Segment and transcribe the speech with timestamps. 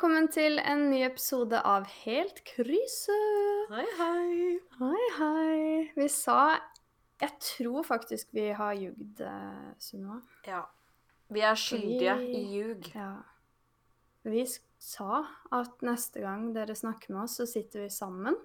[0.00, 3.12] velkommen til en ny episode av Helt kryse.
[3.68, 4.52] Hei, hei.
[4.78, 5.64] Hei, hei.
[5.92, 6.56] Vi sa
[7.20, 10.22] Jeg tror faktisk vi har ljugd, eh, Sunniva.
[10.46, 10.62] Ja.
[11.28, 12.88] Vi er skyldige i ljug.
[12.94, 13.10] Ja.
[14.24, 14.46] Vi
[14.78, 18.38] sa at neste gang dere snakker med oss, så sitter vi sammen.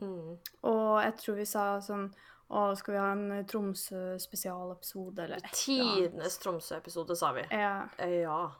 [0.00, 0.40] Mm.
[0.64, 2.10] Og jeg tror vi sa sånn
[2.50, 5.52] Å, skal vi ha en Tromsø spesialepisode, eller et?
[5.52, 7.46] Tidenes Tromsø-episode, sa vi.
[7.52, 7.86] Ja.
[7.96, 8.50] Eh, Ja.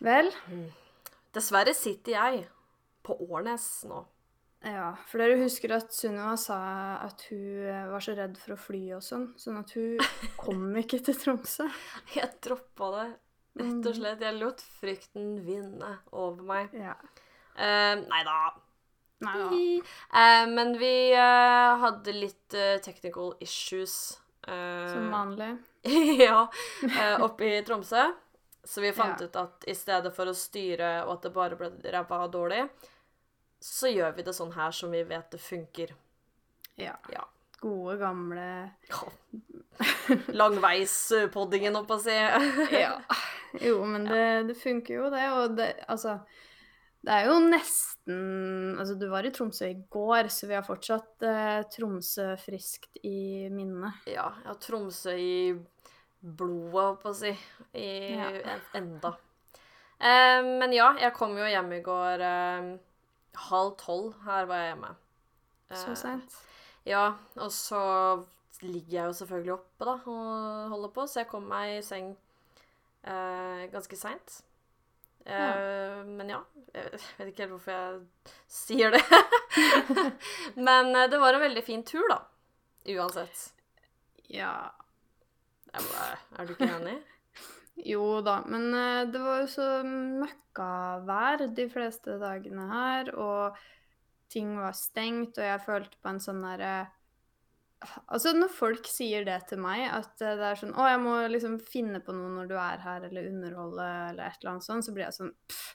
[0.00, 0.32] Vel,
[1.34, 2.44] Dessverre sitter jeg
[3.04, 4.04] på Årnes nå.
[4.64, 4.92] ja.
[5.10, 6.56] For dere husker at Sunniva sa
[7.04, 9.98] at hun eh, var så redd for å fly og sånn, sånn at hun
[10.42, 11.66] kom ikke til Tromsø.
[12.14, 13.06] Jeg droppa det,
[13.60, 13.86] rett Mm.
[13.86, 14.22] og slett.
[14.24, 16.72] Jeg lot frykten vinne over meg.
[16.74, 16.96] Ja.
[17.54, 18.38] Uh, nei da.
[19.22, 19.48] Nei da.
[20.10, 24.18] Uh, men vi uh, hadde litt technical issues.
[24.44, 25.52] Som vanlig.
[26.26, 26.42] ja,
[27.24, 28.02] oppe i Tromsø.
[28.64, 29.26] Så vi fant Ja.
[29.26, 32.62] ut at i stedet for å styre og at det bare ble ræva dårlig,
[33.60, 35.92] så gjør vi det sånn her som vi vet det funker.
[36.80, 36.96] Ja.
[37.12, 37.24] Ja.
[37.60, 38.46] Gode, gamle
[40.34, 42.16] Langveispoddingen, holdt på å si.
[42.84, 42.96] Ja.
[43.62, 45.22] Jo, men det, det funker jo, det.
[45.32, 46.16] Og det, altså
[47.04, 51.22] Det er jo nesten Altså, du var i Tromsø i går, så vi har fortsatt
[51.28, 54.02] eh, Tromsø friskt i minnet.
[54.10, 55.36] ja, jeg har Tromsø i
[56.24, 57.32] blodet, holdt på å si.
[57.76, 57.86] I
[58.16, 58.30] Ja.
[58.74, 59.14] enda.
[60.00, 62.70] Eh, men ja, jeg kom jo hjem i går eh,
[63.48, 64.14] halv tolv.
[64.24, 64.94] Her var jeg hjemme.
[65.74, 66.40] Så Eh, seint.
[66.86, 68.24] Ja, og så
[68.62, 72.16] ligger jeg jo selvfølgelig oppe da, og holder på, så jeg kom meg i seng
[73.04, 74.42] eh, ganske seint.
[75.26, 76.04] Ja.
[76.04, 76.42] Men ja,
[76.74, 78.02] jeg vet ikke helt hvorfor jeg
[78.48, 79.00] sier det.
[80.68, 82.20] men eh, det var en veldig fin tur, da.
[82.92, 83.52] Uansett.
[84.28, 84.70] Ja.
[86.38, 86.98] Er du ikke enig?
[87.90, 93.56] Jo da, men eh, det var jo så møkkavær de fleste dagene her, og
[94.30, 96.74] ting var stengt, og jeg følte på en sånn derre
[98.08, 101.16] Altså, når folk sier det til meg, at eh, det er sånn 'Å, jeg må
[101.28, 104.86] liksom finne på noe når du er her, eller underholde, eller et eller annet sånt',
[104.86, 105.74] så blir jeg sånn Pff,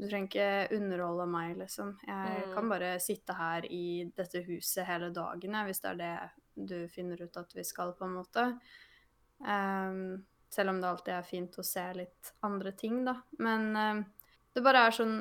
[0.00, 1.96] du trenger ikke underholde meg, liksom.
[2.06, 2.54] Jeg Mm.
[2.54, 7.20] kan bare sitte her i dette huset hele dagen, hvis det er det du finner
[7.22, 8.46] ut at vi skal, på en måte.
[9.46, 13.14] Ehm, selv om det alltid er fint å se litt andre ting, da.
[13.38, 14.00] Men um,
[14.54, 15.20] det bare er sånn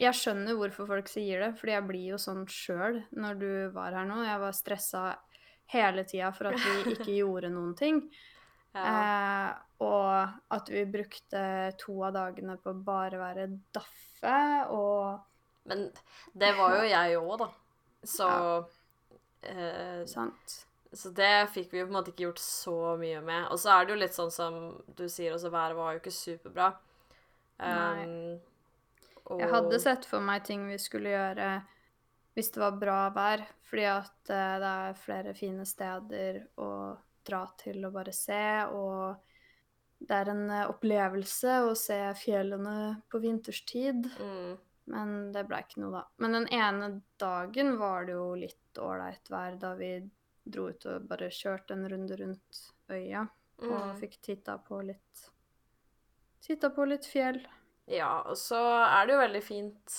[0.00, 3.92] Jeg skjønner hvorfor folk sier det, fordi jeg blir jo sånn sjøl når du var
[3.92, 4.22] her nå.
[4.24, 5.02] Jeg var stressa
[5.74, 7.98] hele tida for at vi ikke gjorde noen ting.
[8.72, 8.84] Ja.
[8.86, 9.50] Eh,
[9.84, 11.42] og at vi brukte
[11.80, 14.38] to av dagene på å bare være daffe
[14.72, 15.26] og
[15.68, 15.90] Men
[16.32, 17.50] det var jo jeg òg, da.
[18.08, 18.64] Så Ja.
[19.42, 20.56] eh, Sant.
[20.92, 23.44] Så det fikk vi jo på en måte ikke gjort så mye med.
[23.54, 24.56] Og så er det jo litt sånn som
[24.98, 26.70] du sier, også været var jo ikke superbra.
[27.60, 28.40] Um,
[29.38, 31.50] Jeg hadde sett for meg ting vi skulle gjøre
[32.34, 36.70] hvis det var bra vær, fordi at eh, det er flere fine steder å
[37.26, 39.18] dra til og bare se, og
[40.00, 42.76] det er en eh, opplevelse å se fjellene
[43.10, 44.54] på vinterstid, mm,
[44.94, 46.04] men det ble ikke noe da.
[46.22, 49.92] Men den ene dagen var det jo litt ålreit vær da vi
[50.44, 53.26] dro ut og bare kjørte en runde rundt øya,
[53.62, 53.96] og mm.
[54.00, 55.28] fikk titta på litt
[56.40, 57.36] Titta på litt fjell.
[57.90, 59.96] Ja, og så er det jo veldig fint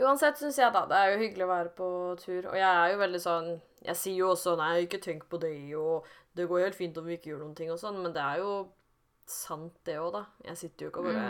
[0.00, 0.86] Uansett, syns jeg, da.
[0.88, 1.86] Det er jo hyggelig å være på
[2.22, 2.46] tur.
[2.48, 3.48] Og jeg er jo veldig sånn
[3.84, 7.04] Jeg sier jo også 'nei, ikke tenk på det', og 'det går helt fint om
[7.04, 8.52] vi ikke gjør noen ting', og sånn, men det er jo
[9.26, 10.24] sant, det òg, da.
[10.46, 11.20] Jeg sitter jo ikke og bare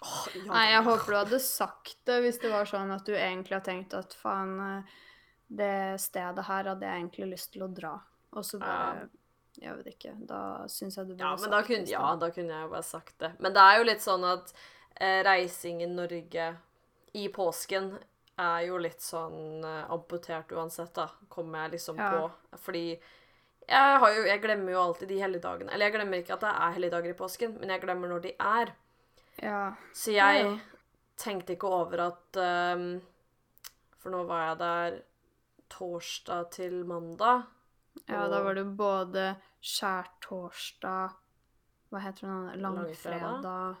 [0.00, 3.56] ja, Nei, jeg håper du hadde sagt det hvis det var sånn at du egentlig
[3.58, 4.98] har tenkt at faen, eh,
[5.60, 7.96] det stedet her hadde jeg egentlig lyst til å dra.
[8.32, 9.08] Og så bare
[9.60, 10.12] Jeg vet ikke.
[10.30, 11.90] Da syns jeg du burde Ja, sagt men da kunne, det.
[11.92, 13.32] ja, da kunne jeg jo bare sagt det.
[13.42, 14.52] Men det er jo litt sånn at
[15.00, 16.46] eh, reising i Norge
[17.18, 17.90] i påsken
[18.40, 22.10] er jo litt sånn eh, amputert uansett, da, kommer jeg liksom Ja.
[22.14, 22.56] på.
[22.62, 25.72] Fordi jeg, har jo, jeg glemmer jo alltid de helligdagene.
[25.74, 28.32] Eller jeg glemmer ikke at det er helligdager i påsken, men jeg glemmer når de
[28.38, 28.72] er.
[29.42, 29.74] Ja.
[29.96, 30.56] Så jeg ja.
[31.16, 32.36] tenkte ikke over at
[32.76, 33.00] um,
[34.00, 34.98] For nå var jeg der
[35.70, 37.46] torsdag til mandag.
[38.08, 39.24] ja, da var det både
[39.60, 41.10] skjærtorsdag
[41.90, 42.56] Hva heter den andre?
[42.56, 43.76] Langfredag, Langfredag,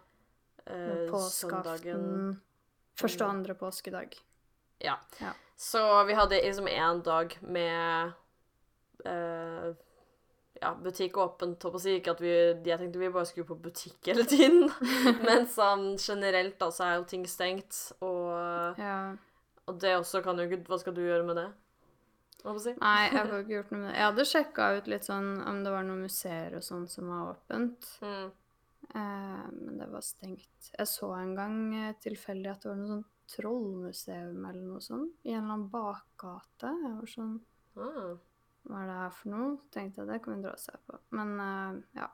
[0.66, 2.40] eh, påskeaften
[3.00, 3.36] Første og Mm.
[3.38, 4.16] andre påskedag.
[4.80, 4.96] Ja.
[5.20, 5.32] Ja.
[5.56, 8.12] Så vi hadde liksom én dag med
[9.06, 9.74] eh,
[10.60, 12.00] ja, butikk åpent, håper jeg.
[12.02, 12.30] Ikke at vi
[12.68, 14.68] Jeg tenkte vi bare skulle på butikk hele tiden.
[15.26, 17.92] Men sånn generelt, da, så er jo ting stengt.
[18.00, 19.16] Og, Ja.
[19.66, 21.48] og det også kan jo ikke Hva skal du gjøre med det?
[22.42, 22.54] På?
[22.56, 23.96] Nei, jeg får ikke gjort noe med det.
[23.98, 27.34] Jeg hadde sjekka ut litt sånn om det var noen museer og sånn som var
[27.34, 27.88] åpent.
[28.00, 28.30] Mm.
[28.94, 30.70] Eh, men det var stengt.
[30.72, 35.12] Jeg så en gang eh, tilfeldig at det var noe sånn trollmuseum eller noe sånt
[35.28, 36.72] i en eller annen bakgate.
[36.80, 37.36] Jeg var sånn
[37.76, 38.16] Ah.
[38.70, 39.52] Hva er det her for noe?
[39.74, 40.98] Tenkte jeg det kan vi dra og se på.
[41.18, 42.08] Men uh, ja.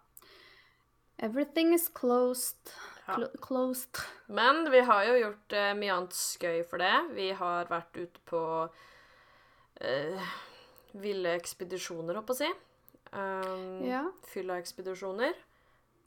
[1.26, 2.72] Everything is closed.
[3.06, 3.20] Ja.
[3.44, 4.00] Closed.
[4.28, 6.94] Men vi har jo gjort uh, mye annet skøy for det.
[7.16, 10.34] Vi har vært ute på uh,
[10.96, 12.50] ville ekspedisjoner, holdt på å si.
[13.12, 14.02] Um, Ja.
[14.32, 15.36] Fylla-ekspedisjoner.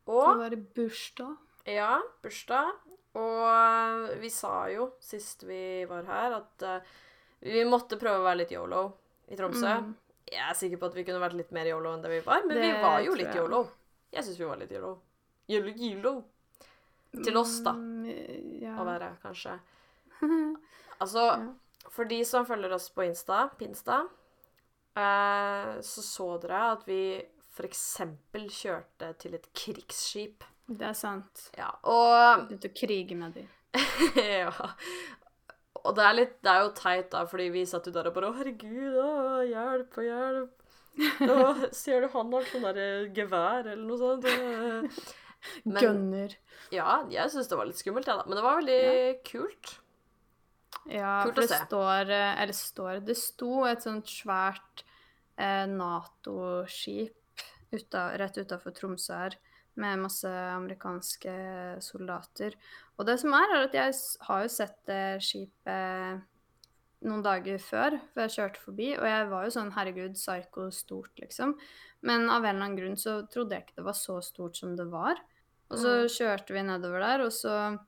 [0.09, 1.37] Det var i bursdag.
[1.69, 2.73] Ja, bursdag.
[3.19, 6.93] Og vi sa jo sist vi var her, at uh,
[7.45, 8.83] vi måtte prøve å være litt yolo
[9.29, 9.73] i Tromsø.
[9.85, 9.95] Mm.
[10.29, 12.43] Jeg er sikker på at vi kunne vært litt mer yolo enn det vi var,
[12.47, 13.41] men vi var jo litt jeg.
[13.41, 13.63] yolo.
[14.13, 14.91] Jeg syns vi var litt yolo.
[15.49, 16.13] Yolo, yolo.
[17.23, 17.73] Til oss, da.
[17.73, 18.05] Mm,
[18.61, 18.75] ja.
[18.77, 19.57] Å være, kanskje.
[20.99, 21.89] Altså, Ja.
[21.89, 26.97] for de som følger oss på Insta, Pinsta, Insta eh, så så dere at vi
[27.69, 30.43] eksempel kjørte til et krigsskip.
[30.67, 31.45] Det er sant.
[31.57, 33.47] Ja, og Begynte å krige med dem.
[34.19, 34.51] ja.
[35.85, 38.15] Og det er, litt, det er jo teit, da, fordi vi satt jo der og
[38.17, 39.11] bare Å, herregud, å,
[39.47, 40.55] hjelp og hjelp.
[41.31, 41.37] Å,
[41.75, 44.25] ser du han har sånn derre gevær, eller noe sånt?
[45.63, 46.33] Men- Gunner.
[46.75, 48.25] Ja, jeg syns det var litt skummelt, jeg, da.
[48.27, 48.81] Men det var veldig
[49.29, 49.77] kult.
[50.89, 54.83] Ja, Kult for det står eh, Eller står Det sto et sånt svært
[55.41, 57.15] eh, Nato-skip
[57.71, 59.35] rett utafor Tromsø her,
[59.75, 61.33] med masse amerikanske
[61.81, 62.55] soldater.
[62.97, 63.93] Og det som er, er at jeg
[64.27, 66.25] har jo sett det skipet
[67.07, 71.13] noen dager før, før jeg kjørte forbi, og jeg var jo sånn herregud, psycho stort,
[71.21, 71.53] liksom.
[72.01, 74.75] Men av en eller annen grunn så trodde jeg ikke det var så stort som
[74.75, 75.21] det var.
[75.69, 76.09] Og så Mm.
[76.09, 77.79] kjørte vi nedover der, og så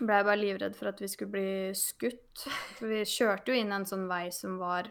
[0.00, 2.46] ble jeg bare livredd for at vi skulle bli skutt.
[2.78, 4.90] For vi kjørte jo inn en sånn vei som var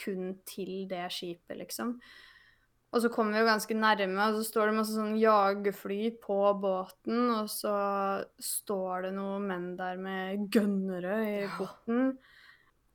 [0.00, 2.00] kun til det skipet, liksom.
[2.90, 6.38] Og så kommer vi jo ganske nærme, og så står det masse sånn jagerfly på
[6.58, 7.74] båten, og så
[8.42, 12.16] står det noen menn der med gønnere i porten.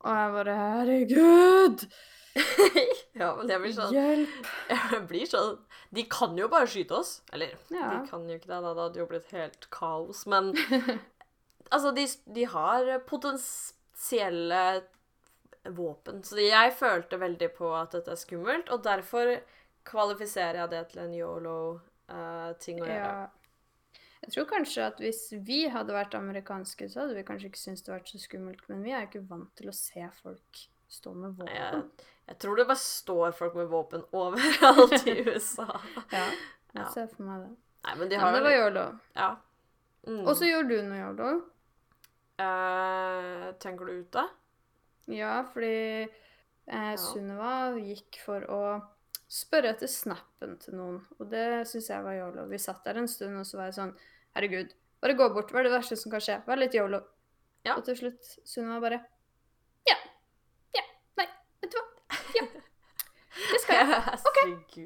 [0.04, 1.86] Og jeg bare Herregud!
[3.16, 4.48] ja, men jeg blir sånn Hjelp!
[4.92, 5.54] Jeg blir sånn
[5.96, 7.14] De kan jo bare skyte oss.
[7.32, 7.86] Eller, Ja.
[7.94, 8.74] de kan jo ikke det, da.
[8.76, 10.26] Det hadde jo blitt helt kaos.
[10.28, 10.52] Men
[11.72, 12.04] altså, de,
[12.36, 14.60] de har potensielle
[15.80, 16.20] våpen.
[16.28, 19.32] Så jeg følte veldig på at dette er skummelt, og derfor
[19.86, 23.10] kvalifiserer jeg det til en yolo-ting å gjøre.
[23.16, 24.02] Ja.
[24.26, 27.84] Jeg tror kanskje at hvis vi hadde vært amerikanske, så hadde vi kanskje ikke syntes
[27.86, 28.64] det vært så skummelt.
[28.72, 31.54] Men vi er jo ikke vant til å se folk stå med våpen.
[31.54, 35.68] Jeg, jeg tror det bare står folk med våpen overalt i USA.
[36.16, 36.88] Ja, jeg Ja.
[36.92, 37.52] ser for meg det.
[37.86, 38.86] Nei, men de Ja, har men det var yolo.
[39.16, 39.28] Ja.
[40.06, 40.22] Mm.
[40.26, 41.30] Og så gjorde du noe yolo.
[42.36, 44.22] Uh, tenker du ute?
[45.08, 46.08] Ja, fordi
[46.66, 48.60] eh, Sunniva gikk for å
[49.28, 51.00] spørre etter snappen til noen.
[51.18, 52.44] Og det syns jeg var yolo.
[52.50, 53.94] Vi satt der en stund, og så var jeg sånn
[54.36, 55.50] Herregud, bare gå bort.
[55.52, 56.38] Hva er det verste som kan skje?
[56.46, 57.00] Vær litt yolo.
[57.66, 57.74] Ja.
[57.78, 59.00] Og til slutt Sunniva bare
[59.88, 59.96] Ja.
[60.76, 60.84] Ja.
[61.18, 61.26] Nei,
[61.64, 62.20] vet du hva.
[62.36, 62.46] Ja.
[63.36, 64.18] Det skal jeg.
[64.30, 64.78] OK.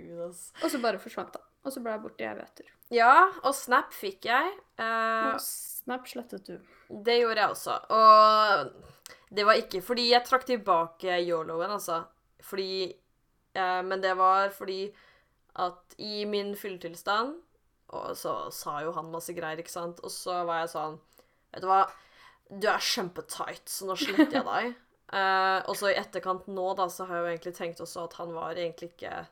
[0.65, 1.47] Og så bare forsvant han.
[1.67, 2.71] Og så ble jeg borte i evigheter.
[2.95, 3.13] Ja,
[3.45, 4.55] og Snap fikk jeg.
[4.81, 6.55] Uh, Og Snap slettet du.
[7.05, 7.77] det gjorde jeg også.
[7.93, 12.01] Og det var ikke fordi jeg trakk tilbake yoloen, altså.
[12.43, 12.89] Fordi
[13.55, 14.93] eh, Men det var fordi
[15.61, 17.35] at i min fylletilstand
[17.97, 19.99] Og så sa jo han masse greier, ikke sant.
[20.07, 21.01] Og så var jeg sånn
[21.51, 21.81] Vet du hva,
[22.51, 24.73] du er kjempetight, så nå sletter jeg deg.
[25.11, 28.13] Eh, og så i etterkant nå, da, så har jeg jo egentlig tenkt også at
[28.21, 29.25] han var egentlig ikke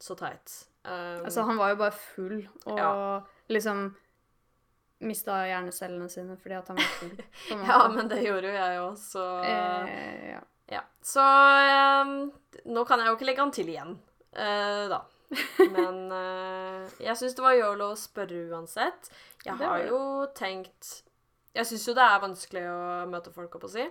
[0.00, 0.54] så teit.
[0.80, 2.92] Um, Altså, han var jo bare full og Ja.
[3.52, 3.82] liksom
[5.04, 7.20] mista hjernecellene sine fordi at han var full.
[7.68, 10.40] ja, men det gjorde jo jeg òg, så eh, ja.
[10.70, 10.82] Ja.
[11.02, 12.10] Så eh,
[12.70, 13.96] nå kan jeg jo ikke legge han til igjen,
[14.32, 15.00] eh, da.
[15.76, 19.10] Men eh, jeg syns det var yolo å spørre uansett.
[19.44, 19.88] Jeg Det var har det.
[19.92, 20.88] jo tenkt
[21.54, 23.86] Jeg syns jo det er vanskelig å møte folk, opp å si,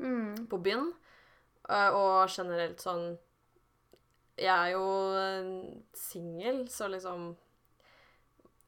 [0.00, 0.46] Mm.
[0.48, 0.86] på byen.
[1.68, 3.18] Eh, og generelt sånn
[4.40, 5.50] Jeg er jo eh,
[5.94, 7.34] singel, så liksom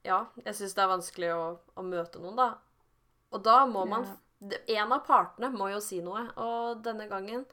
[0.05, 1.47] Ja, jeg syns det er vanskelig å,
[1.79, 2.51] å møte noen, da.
[3.33, 4.17] Og da må man Ja.
[4.43, 7.45] En av partene må jo si noe, og denne gangen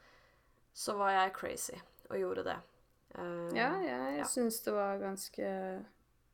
[0.73, 1.77] så var jeg crazy
[2.09, 2.57] og gjorde det.
[3.17, 4.25] Uh, Ja, jeg ja.
[4.29, 5.49] syns det var ganske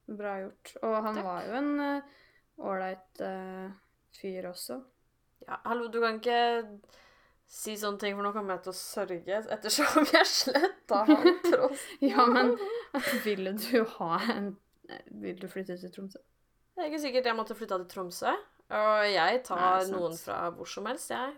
[0.08, 0.76] bra gjort.
[0.82, 1.26] Og han Takk.
[1.26, 2.14] var jo en eh,
[2.62, 3.72] ålreit uh,
[4.16, 4.80] fyr også.
[5.48, 6.40] ja, hallo, du kan ikke
[7.48, 11.84] si sånne ting, for nå kommer jeg til å sørge ettersom jeg sletta han tross
[12.02, 12.56] Ja, men
[13.26, 14.54] ville du ha en
[15.22, 16.20] Vil du flytte til Tromsø?
[16.76, 18.34] Det er ikke sikkert jeg måtte flytta til Tromsø.
[18.74, 21.36] Og jeg tar Nei, noen fra hvor som helst, jeg.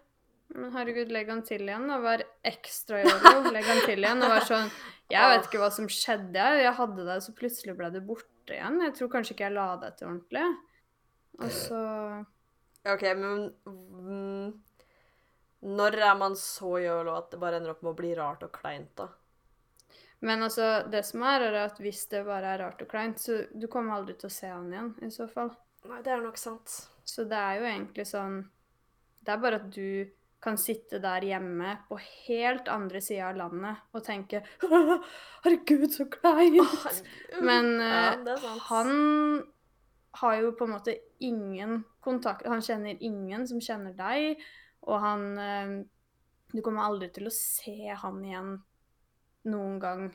[0.55, 3.49] Men herregud, legg han til igjen og vær ekstra yolo.
[3.51, 4.69] Legg han til igjen og vær sånn
[5.11, 6.39] Jeg vet ikke hva som skjedde.
[6.39, 8.55] Jeg Jeg hadde deg, så plutselig ble du borte.
[8.55, 8.79] igjen.
[8.85, 10.45] Jeg tror kanskje ikke jeg la det til ordentlig.
[11.43, 11.81] Og så
[12.87, 14.53] OK, men mm,
[15.67, 18.53] Når er man så yolo at det bare ender opp med å bli rart og
[18.55, 19.09] kleint, da?
[20.23, 23.43] Men altså, det som er, er at hvis det bare er rart og kleint, så
[23.53, 25.51] du kommer aldri til å se han igjen, i så fall.
[25.85, 26.87] Nei, det er nok sant.
[27.07, 28.41] Så det er jo egentlig sånn
[29.23, 31.97] Det er bare at du kan sitte der hjemme på
[32.27, 34.43] helt andre sida av landet og tenke
[35.43, 36.59] Herregud, så kleint!
[36.59, 37.41] Herregud.
[37.47, 38.91] Men ja, eh, han
[40.21, 44.41] har jo på en måte ingen kontakt Han kjenner ingen som kjenner deg,
[44.87, 45.73] og han eh,
[46.53, 48.55] Du kommer aldri til å se han igjen
[49.47, 50.07] noen gang,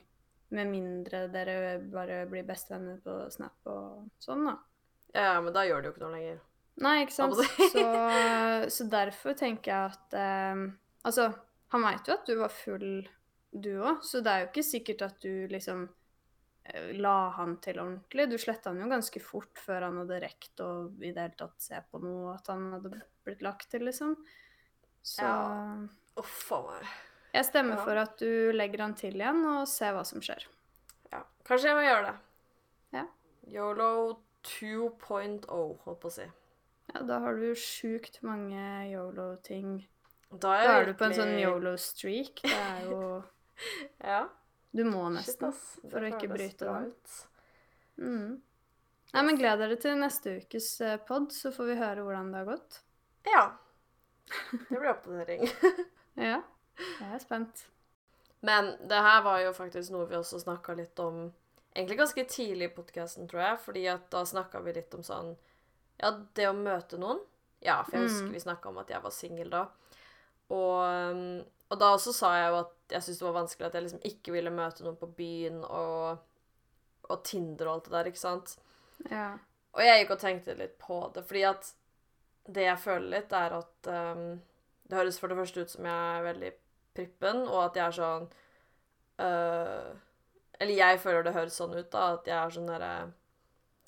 [0.53, 4.59] med mindre dere bare blir bestevenner på Snap og sånn, da.
[5.17, 6.43] Ja, men da gjør det jo ikke noe lenger.
[6.81, 7.35] Nei, ikke sant?
[7.73, 7.83] Så,
[8.73, 10.63] så derfor tenker jeg at eh,
[11.05, 11.27] Altså,
[11.75, 13.03] han veit jo at du var full,
[13.53, 15.83] du òg, så det er jo ikke sikkert at du liksom
[16.65, 18.29] eh, la han til ordentlig.
[18.31, 20.69] Du sletta han jo ganske fort før han hadde rekt å
[21.03, 22.93] i det hele tatt se på noe at han hadde
[23.27, 24.15] blitt lagt til, liksom.
[25.03, 25.89] Så Ja.
[26.21, 26.89] Uff a meg.
[27.33, 27.85] jeg stemmer Ja.
[27.85, 30.45] for at du legger han til igjen og ser hva som skjer.
[31.13, 32.15] Ja, kanskje jeg må gjøre det.
[33.01, 33.05] Ja.
[33.59, 33.91] Yolo
[34.45, 35.43] 2.0,
[35.85, 36.29] holdt på å si.
[36.91, 39.83] Ja, da har du sjukt mange yolo-ting.
[40.33, 42.43] Da Da er, du på en sånn yolo-streak.
[42.45, 43.03] Det er jo
[44.13, 44.23] Ja,
[44.73, 45.53] Du må nesten.
[45.53, 46.89] Shit, for å ikke bryte den.
[46.89, 47.19] ut.
[48.01, 48.41] Mm.
[49.13, 52.41] Nei, men Gled dere til neste ukes eh, pod, så får vi høre hvordan det
[52.41, 52.79] har gått.
[53.29, 53.43] Ja.
[54.53, 55.49] Det blir oppdatering.
[56.17, 56.43] Ja,
[56.77, 57.63] jeg er spent.
[58.45, 61.23] Men det her var jo faktisk noe vi også snakka litt om
[61.73, 63.61] egentlig ganske tidlig i podkasten, tror jeg.
[63.65, 65.31] fordi at da snakka vi litt om sånn
[66.03, 67.21] Ja, det å møte noen.
[67.63, 68.33] Ja, for jeg husker Mm.
[68.35, 69.61] vi snakka om at jeg var singel da.
[70.51, 73.75] Og, um, og da også sa jeg jo at jeg syntes det var vanskelig at
[73.79, 76.19] jeg liksom ikke ville møte noen på byen og,
[77.09, 78.57] og Tinder og alt det der, ikke sant.
[79.11, 79.29] Ja.
[79.73, 81.71] Og jeg gikk og tenkte litt på det, fordi at
[82.51, 84.41] det jeg føler litt, er at um,
[84.91, 86.53] Det høres for det første ut som jeg er veldig
[86.99, 88.27] prippen, og at jeg er sånn
[89.23, 89.93] uh,
[90.61, 92.91] Eller jeg føler det høres sånn ut, da, at jeg er sånn derre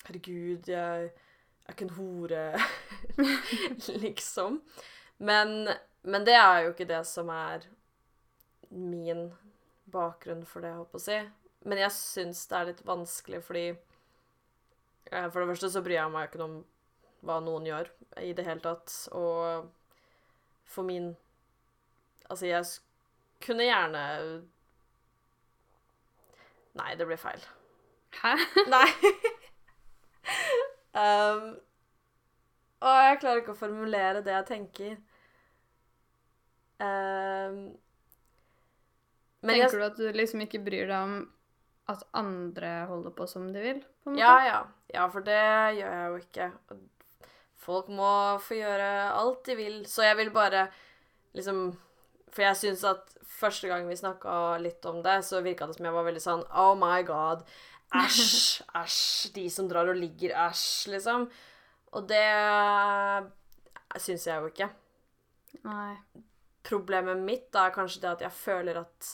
[0.07, 1.11] Herregud, jeg
[1.65, 2.43] er ikke en hore,
[4.05, 4.59] liksom.
[5.17, 5.69] Men,
[6.03, 7.65] men det er jo ikke det som er
[8.69, 9.27] min
[9.93, 11.19] bakgrunn for det, jeg på å si.
[11.65, 13.67] Men jeg syns det er litt vanskelig fordi
[15.11, 16.55] Eh, For det første så bryr jeg meg ikke om
[17.25, 17.91] hva noen gjør
[18.21, 18.93] i det hele tatt.
[19.13, 19.69] Og
[20.65, 21.15] for min
[22.25, 22.65] Altså, jeg
[23.45, 24.01] kunne gjerne
[26.75, 27.43] Nei, det blir feil.
[28.17, 28.33] Hæ?
[28.73, 28.87] Nei.
[30.95, 31.47] um,
[32.85, 34.95] og jeg klarer ikke å formulere det jeg tenker.
[36.79, 37.75] Um,
[39.45, 41.15] men jeg, Tenker du at du liksom ikke bryr deg om
[41.91, 43.81] at andre holder på som de vil?
[44.17, 44.59] Ja, ja.
[44.93, 45.37] Ja, for det
[45.77, 46.49] gjør jeg jo ikke.
[47.65, 48.11] Folk må
[48.41, 49.77] få gjøre alt de vil.
[49.89, 50.67] Så jeg vil bare
[51.35, 51.67] liksom
[52.33, 55.85] For jeg syns at første gang vi snakka litt om det, så virka det som
[55.87, 57.45] jeg var veldig sånn Oh my god.
[58.03, 59.31] Æsj, æsj.
[59.35, 61.27] De som drar og ligger, æsj, liksom.
[61.95, 62.23] Og det
[64.03, 64.69] syns jeg jo ikke.
[65.65, 65.95] Nei.
[66.65, 69.09] Problemet mitt er kanskje det at jeg føler at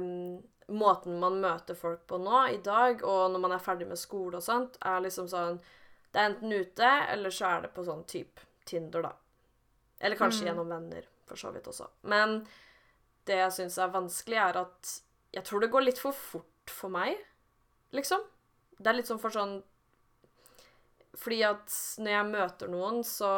[0.00, 0.38] um,
[0.74, 4.40] måten man møter folk på nå, i dag, og når man er ferdig med skole
[4.40, 5.60] og sånt, er liksom sånn
[6.08, 9.10] Det er enten ute, eller så er det på sånn type Tinder, da.
[10.00, 10.48] Eller kanskje Mm.
[10.48, 11.86] gjennom venner, for så vidt også.
[12.02, 12.46] Men
[13.28, 16.88] det jeg syns er vanskelig, er at jeg tror det går litt for fort for
[16.88, 17.16] meg,
[17.96, 18.24] liksom.
[18.78, 19.56] Det er litt sånn for sånn
[21.18, 23.30] Fordi at når jeg møter noen, så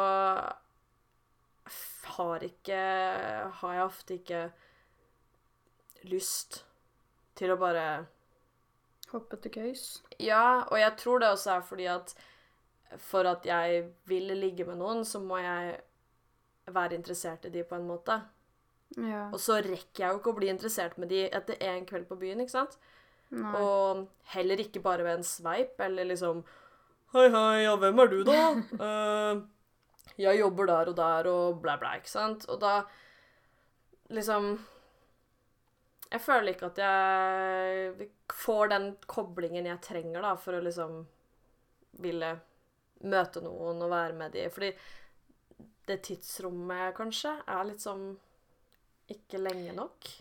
[2.17, 2.81] har ikke
[3.61, 4.41] Har jeg ofte ikke
[6.11, 6.63] lyst
[7.37, 7.85] til å bare
[9.11, 9.85] Hoppe til køys.
[10.23, 12.13] Ja, og jeg tror det også er fordi at
[12.99, 15.77] for at jeg vil ligge med noen, så må jeg
[16.71, 18.17] være interessert i de på en måte.
[18.97, 19.29] Ja.
[19.31, 22.19] Og så rekker jeg jo ikke å bli interessert med de etter én kveld på
[22.19, 22.77] byen, ikke sant?
[23.31, 23.51] Nei.
[23.61, 26.43] Og heller ikke bare ved en sveip, eller liksom
[27.11, 28.35] Hei, hei, ja, hvem er du, da?
[28.79, 29.41] uh,
[30.25, 32.45] jeg jobber der og der, og blæ, blæ, ikke sant?
[32.51, 32.81] Og da
[34.11, 34.53] liksom
[36.11, 41.05] Jeg føler ikke at jeg får den koblingen jeg trenger, da, for å liksom
[42.03, 42.33] ville
[43.07, 44.47] møte noen og være med de.
[44.51, 44.71] Fordi
[45.87, 48.11] det tidsrommet, kanskje, er litt sånn
[49.11, 50.11] ikke lenge nok.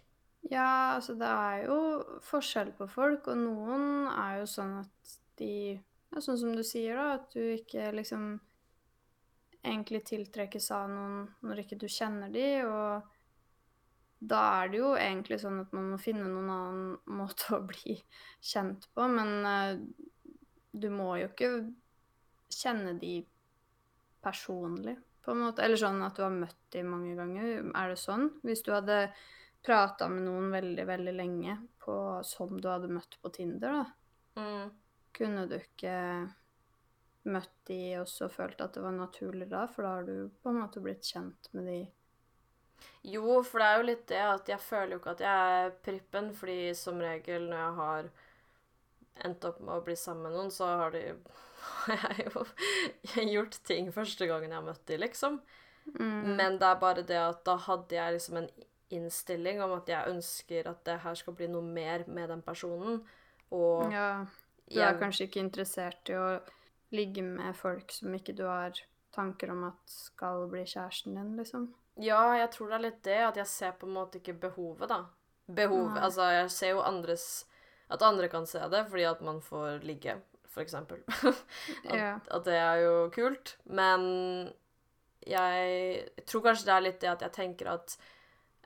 [0.48, 1.78] Ja, altså det er jo
[2.24, 5.54] forskjell på folk, og noen er jo sånn at de
[6.10, 8.32] Ja, sånn som du sier, da, at du ikke liksom
[9.60, 13.10] egentlig tiltrekkes av noen når ikke du kjenner de, og
[14.20, 17.96] da er det jo egentlig sånn at man må finne noen annen måte å bli
[18.44, 19.76] kjent på, men uh,
[20.70, 21.52] Du må jo ikke
[22.54, 23.20] kjenne de
[24.22, 25.64] personlig, på en måte.
[25.64, 27.64] Eller sånn at du har møtt de mange ganger.
[27.74, 28.28] Er det sånn?
[28.46, 29.00] Hvis du hadde
[29.66, 33.86] prata med noen veldig, veldig lenge på, som du hadde møtt på Tinder, da,
[34.40, 34.70] Mm.
[35.12, 35.94] kunne du ikke
[37.28, 39.66] møtt de og så følt at det var naturlig da?
[39.68, 41.80] For da har du på en måte blitt kjent med de
[43.04, 45.74] Jo, for det er jo litt det at jeg føler jo ikke at jeg er
[45.84, 48.10] prippen, fordi som regel når jeg har
[49.28, 51.02] endt opp med å bli sammen med noen, så har de
[51.90, 52.44] har jeg jo
[53.34, 55.40] gjort ting første gangen jeg har møtt de, liksom.
[55.98, 56.36] mm.
[56.40, 58.48] Men det er bare det at da hadde jeg liksom en
[58.90, 63.02] innstilling om at jeg ønsker at det her skal bli noe mer med den personen.
[63.52, 64.24] Og Ja,
[64.68, 66.40] du er jeg- kanskje ikke interessert i å
[66.92, 68.72] ligge med folk som ikke du har
[69.12, 71.72] tanker om at skal bli kjæresten din, liksom.
[71.98, 74.88] Ja, jeg tror det er litt det, at jeg ser på en måte ikke behovet,
[74.88, 75.04] da.
[75.48, 76.00] Behov, Nei.
[76.00, 77.44] altså jeg ser jo andres
[77.90, 81.02] At andre kan se det fordi at man får ligge, for eksempel.
[81.88, 82.20] at, Ja.
[82.30, 83.56] at det er jo kult.
[83.66, 84.52] Men
[85.26, 87.96] jeg tror kanskje det er litt det at jeg tenker at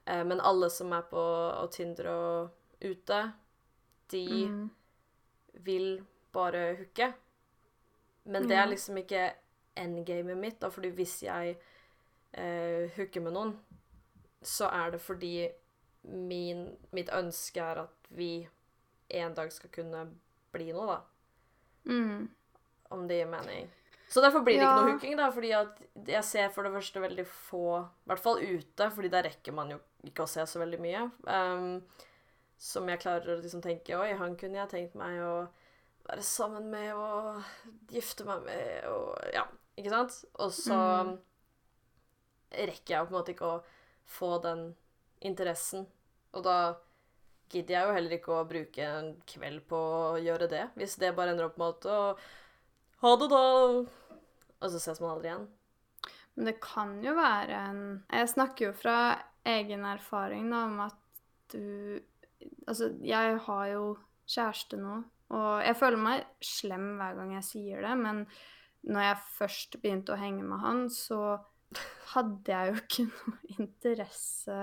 [0.06, 1.18] eh, Men alle som er på
[1.62, 3.32] og Tinder og ute,
[4.10, 4.70] de Mm.
[5.64, 7.12] vil bare hooke.
[8.24, 9.32] Men det er liksom ikke
[9.76, 11.56] endgamet mitt, da, fordi hvis jeg
[12.32, 13.58] eh, hooker med noen,
[14.42, 15.48] så er det fordi
[16.04, 18.48] min, mitt ønske er at vi
[19.10, 20.06] en dag skal kunne
[20.52, 21.00] bli noe, da.
[21.86, 22.28] Mm.
[22.90, 23.70] Om det gir mening.
[24.14, 24.82] Så derfor blir det ikke Ja.
[24.84, 28.38] noe hooking, da, fordi at jeg ser for det første veldig få I hvert fall
[28.44, 31.00] ute, fordi der rekker man jo ikke å se så veldig mye.
[31.26, 31.82] Um,
[32.56, 35.48] som jeg klarer å liksom tenke Oi, han kunne jeg tenkt meg å
[36.06, 37.42] være sammen med og
[37.90, 39.42] gifte meg med og Ja,
[39.76, 40.20] ikke sant?
[40.38, 41.18] Og så Mm.
[42.52, 43.62] rekker jeg på en måte ikke å
[44.06, 44.74] få den
[45.22, 45.86] interessen.
[46.34, 46.76] Og da
[47.50, 49.76] gidder jeg jo heller ikke å bruke en kveld på
[50.14, 52.16] å gjøre det, hvis det bare ender opp med at å,
[53.04, 53.84] Ha det, da.
[54.62, 55.46] Og så ses man aldri igjen.
[56.34, 58.96] Men det kan jo være en Jeg snakker jo fra
[59.46, 62.00] egen erfaring da, om at du
[62.68, 63.84] Altså, jeg har jo
[64.28, 64.98] kjæreste nå,
[65.32, 68.18] og jeg føler meg slem hver gang jeg sier det, men
[68.84, 71.38] når jeg først begynte å henge med han, så
[72.12, 74.58] hadde jeg jo ikke noe interesse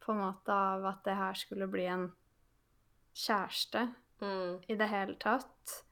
[0.00, 2.08] på en måte av at det her skulle bli en
[3.12, 3.88] kjæreste
[4.20, 4.58] Mm.
[4.66, 5.84] i det hele tatt.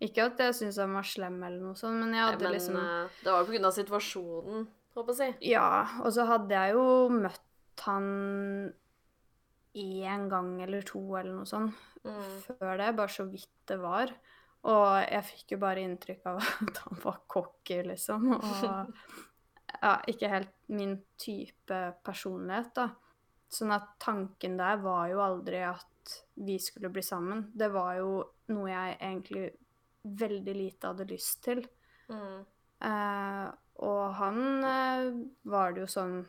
[0.00, 2.76] Ikke at jeg syntes han var slem eller noe sånt, men jeg hadde Men liksom
[2.80, 5.50] eh, det var jo av situasjonen, håper jeg å si.
[5.50, 8.06] Ja, og så hadde jeg jo møtt han
[9.80, 12.40] én gang eller to eller noe sånt Mm.
[12.46, 14.08] før det, bare så vidt det var.
[14.70, 18.30] Og jeg fikk jo bare inntrykk av at han var cocky, liksom.
[18.38, 18.94] Og
[19.84, 22.88] ja, ikke helt min type personlighet, da.
[23.50, 27.48] Sånn at tanken der var jo aldri at vi skulle bli sammen.
[27.52, 28.12] Det var jo
[28.54, 29.44] noe jeg egentlig
[30.02, 31.64] veldig lite hadde lyst til.
[32.10, 32.40] Mm.
[32.90, 33.48] Eh,
[33.84, 35.10] og han eh,
[35.52, 36.20] var det jo sånn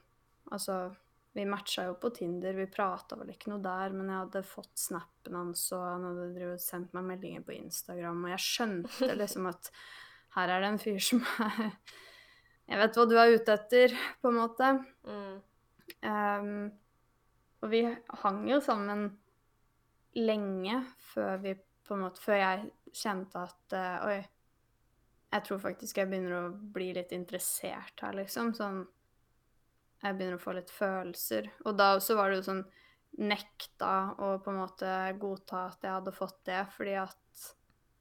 [0.52, 0.90] Altså,
[1.32, 4.82] vi matcha jo på Tinder, vi prata vel ikke noe der, men jeg hadde fått
[4.82, 9.70] snappen hans, og han hadde sendt meg meldinger på Instagram, og jeg skjønte liksom at
[10.36, 11.72] her er det en fyr som er
[12.72, 14.68] Jeg vet hva du er ute etter, på en måte.
[15.08, 15.40] Mm.
[16.08, 16.52] Um,
[17.62, 17.82] og vi
[18.24, 19.08] hang jo sammen
[20.16, 20.78] lenge
[21.14, 21.56] før vi
[21.88, 24.20] på en måte Før jeg kjente at uh, Oi,
[25.32, 28.54] jeg tror faktisk jeg begynner å bli litt interessert her, liksom.
[28.58, 28.84] Sånn
[30.02, 31.52] Jeg begynner å få litt følelser.
[31.66, 32.64] Og da også var det jo sånn
[33.22, 37.48] Nekta å på en måte godta at jeg hadde fått det, fordi at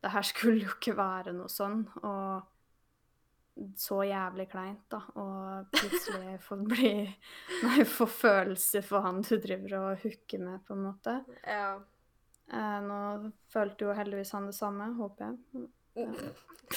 [0.00, 1.82] det her skulle jo ikke være noe sånn.
[2.06, 5.02] Og så jævlig kleint, da.
[5.20, 6.92] Og plutselig få bli
[7.66, 11.16] Nei, få følelser for han du driver og hooker med, på en måte.
[11.44, 11.74] Ja.
[12.50, 13.00] Eh, nå
[13.52, 15.64] følte jo heldigvis han det samme, håper jeg.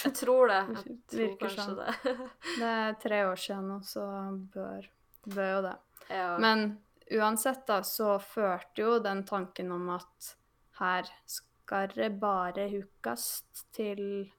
[0.04, 0.60] Jeg tror det.
[0.60, 1.82] Jeg tror Virker kanskje sånn.
[1.82, 2.30] det.
[2.60, 4.06] Det er tre år siden nå, så
[4.54, 4.88] bør,
[5.30, 5.76] bør jo det.
[6.10, 6.30] ja.
[6.42, 6.66] Men
[7.14, 10.32] uansett, da, så førte jo den tanken om at
[10.80, 13.28] her skal det bare hookes
[13.76, 14.32] til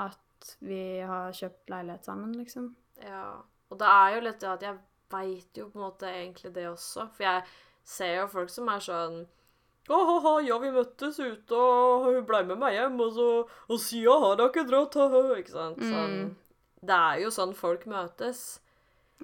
[0.00, 2.72] at vi har kjøpt leilighet sammen, liksom.
[3.02, 4.80] Ja, og det er jo litt det at jeg
[5.12, 7.06] veit jo på en måte egentlig det også.
[7.12, 7.44] For jeg
[7.84, 9.22] ser jo folk som er sånn
[9.90, 13.28] Ha-ha-ha, ja, vi møttes ute, og hun blei med meg hjem, og så
[13.68, 14.94] Og sida har da ikke dratt.
[15.38, 15.80] Ikke sant?
[15.82, 16.14] Sånn.
[16.20, 16.36] Mm.
[16.82, 18.60] Det er jo sånn folk møtes.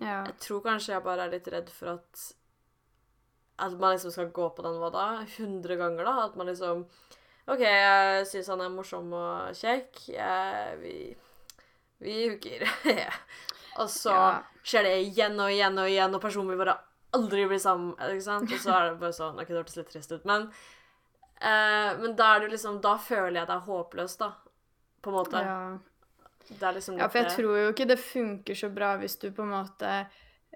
[0.01, 0.25] Ja.
[0.27, 2.25] Jeg tror kanskje jeg bare er litt redd for at
[3.59, 5.07] At man liksom skal gå på den, hva da?
[5.25, 6.25] 100 ganger, da?
[6.29, 6.85] At man liksom
[7.49, 10.03] OK, jeg syns han er morsom og kjekk.
[10.13, 10.95] Jeg, vi
[11.99, 12.63] vi hooker.
[13.81, 14.43] og så Ja.
[14.63, 16.77] skjer det igjen og igjen og igjen, og personen vil bare
[17.17, 17.95] aldri bli sammen.
[17.99, 18.53] ikke sant?
[18.53, 20.49] Og så er det bare sånn OK, det hørtes litt trist ut, men
[21.41, 24.33] eh, Men da er det liksom Da føler jeg det er håpløst, da.
[25.03, 25.43] på en måte.
[25.43, 25.79] Ja.
[26.49, 29.19] Det er liksom litt ja, for jeg tror jo ikke det funker så bra hvis
[29.21, 29.91] du på en måte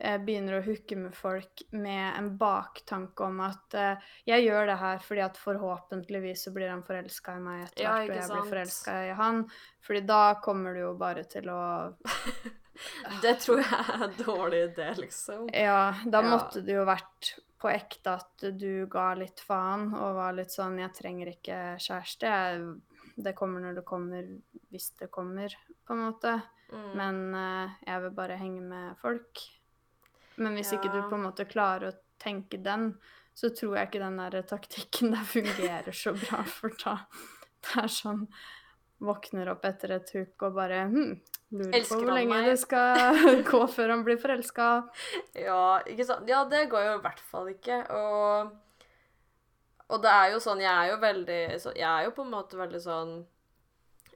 [0.01, 4.79] eh, begynner å hooke med folk med en baktanke om at eh, jeg gjør det
[4.81, 8.23] her fordi at forhåpentligvis så blir han forelska i meg etter Ja, hvert, og jeg
[8.23, 8.49] jeg blir sant.
[8.55, 9.43] forelska i han.
[9.85, 11.61] Fordi da kommer du jo bare til å
[13.23, 15.49] Det tror jeg er en dårlig idé, liksom.
[15.55, 16.29] Ja, da Ja.
[16.31, 20.81] måtte det jo vært på ekte at du ga litt faen og var litt sånn
[20.83, 22.27] Jeg trenger ikke kjæreste.
[22.27, 24.27] Jeg, det kommer når det kommer,
[24.71, 25.55] hvis det kommer,
[25.87, 26.37] på en måte.
[26.73, 26.93] Mm.
[26.99, 29.45] Men uh, jeg vil bare henge med folk.
[30.37, 32.95] Men hvis ikke du på en måte klarer å tenke den,
[33.35, 36.99] så tror jeg ikke den der taktikken der fungerer så bra, for da
[37.63, 38.27] det er sånn
[39.03, 41.17] Våkner opp etter et huk og bare hm,
[41.53, 42.49] lurer på hvor lenge meg?
[42.51, 44.69] det skal gå før han blir forelska.
[45.39, 46.29] Ja, ikke sant?
[46.31, 47.83] Ja, det går jo i hvert fall ikke.
[47.97, 48.87] Og,
[49.93, 52.33] og det er jo sånn Jeg er jo veldig så, Jeg er jo på en
[52.33, 53.13] måte veldig sånn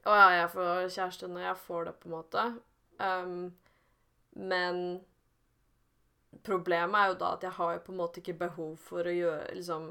[0.07, 2.47] Å ja, jeg får kjæreste når jeg får det, på en måte.
[2.97, 3.39] Um,
[4.37, 4.83] men
[6.47, 9.15] problemet er jo da at jeg har jo på en måte ikke behov for å
[9.15, 9.89] gjøre liksom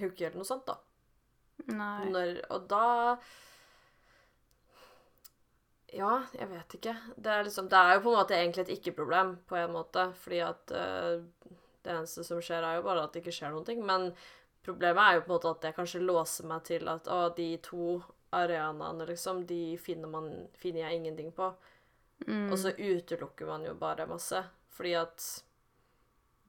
[0.00, 0.78] hooke eller noe sånt, da.
[1.68, 2.86] Når, og da
[5.92, 6.94] Ja, jeg vet ikke.
[7.16, 10.06] Det er, liksom, det er jo på en måte egentlig et ikke-problem, på en måte.
[10.22, 11.20] Fordi at uh,
[11.84, 13.82] det eneste som skjer, er jo bare at det ikke skjer noen ting.
[13.84, 14.08] Men
[14.64, 17.50] problemet er jo på en måte at jeg kanskje låser meg til at å, de
[17.66, 17.98] to
[18.32, 21.50] arenaene, liksom, de finner, man, finner jeg ingenting på.
[22.24, 22.48] Mm.
[22.48, 24.40] Og så utelukker man jo bare masse.
[24.72, 25.28] Fordi at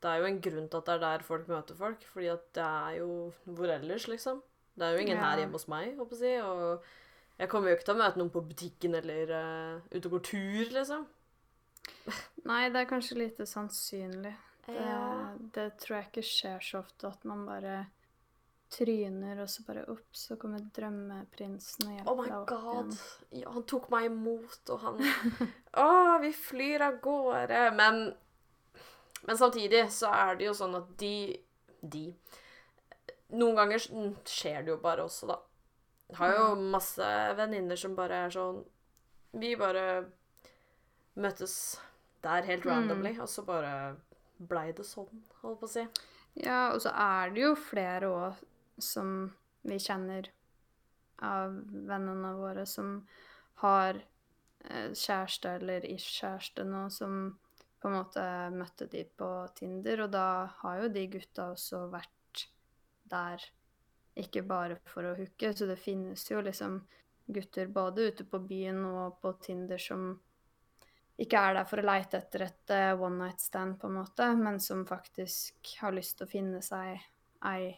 [0.04, 2.08] det er jo en grunn til at det er der folk møter folk.
[2.16, 4.40] Fordi at det er jo hvor ellers, liksom.
[4.74, 6.80] Det er jo ingen her hjemme hos meg, håper jeg å si.
[6.80, 7.03] Og
[7.44, 10.24] jeg kommer jo ikke til å møte noen på butikken eller uh, ute og går
[10.32, 11.04] tur, liksom.
[12.48, 14.34] Nei, det er kanskje lite sannsynlig.
[14.66, 15.36] Det, Ja.
[15.56, 17.82] det tror jeg ikke skjer så ofte, at man bare
[18.74, 22.72] tryner, og så bare opp, så kommer drømmeprinsen og Oh hjelper my deg opp god.
[22.74, 23.42] igjen.
[23.44, 25.04] Ja, han tok meg imot, og han
[25.84, 25.90] Å,
[26.24, 27.60] vi flyr av gårde.
[27.78, 28.00] Men,
[29.28, 31.14] men samtidig så er det jo sånn at de
[31.84, 32.06] De
[33.34, 33.82] Noen ganger
[34.30, 35.40] skjer det jo bare også, da.
[36.18, 38.64] Har jo masse venninner som bare er sånn
[39.34, 40.06] Vi bare
[41.18, 41.80] møttes
[42.22, 42.72] der helt Mm.
[42.72, 43.96] randomly, og så bare
[44.40, 45.10] blei det sånn,
[45.42, 45.88] holdt på å si.
[46.36, 48.36] Ja, og så er det jo flere òg
[48.80, 50.30] som vi kjenner
[51.20, 51.52] av
[51.90, 53.08] vennene våre som
[53.56, 53.96] har
[54.66, 57.38] eh, kjæreste eller ikke-kjæreste nå, som
[57.82, 62.48] på en måte møtte de på Tinder, og da har jo de gutta også vært
[63.10, 63.44] der,
[64.20, 66.82] ikke bare for å hooke, så det finnes jo liksom
[67.26, 70.12] gutter både ute på byen og på Tinder som
[71.24, 74.28] ikke er der for å leite etter et eh, one night stand, på en måte,
[74.38, 76.98] men som faktisk har lyst til å finne seg
[77.46, 77.70] ei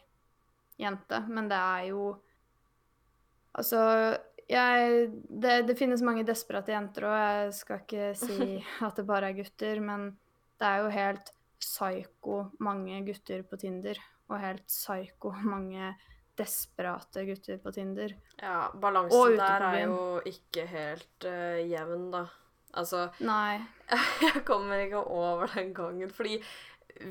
[0.80, 1.20] jente.
[1.28, 2.14] Men det er jo
[3.56, 3.78] Altså,
[4.52, 8.48] jeg Det, det finnes mange desperate jenter, òg, jeg skal ikke si
[8.86, 10.10] at det bare er gutter, men
[10.60, 15.94] det er jo helt psyko mange gutter på Tinder, og helt psyko mange
[16.36, 18.12] desperate gutter på Tinder.
[18.40, 22.26] Ja, balansen der er jo ikke helt uh, jevn, da.
[22.76, 23.60] Altså Nei.
[24.24, 26.10] Jeg kommer ikke over den gangen.
[26.12, 26.40] Fordi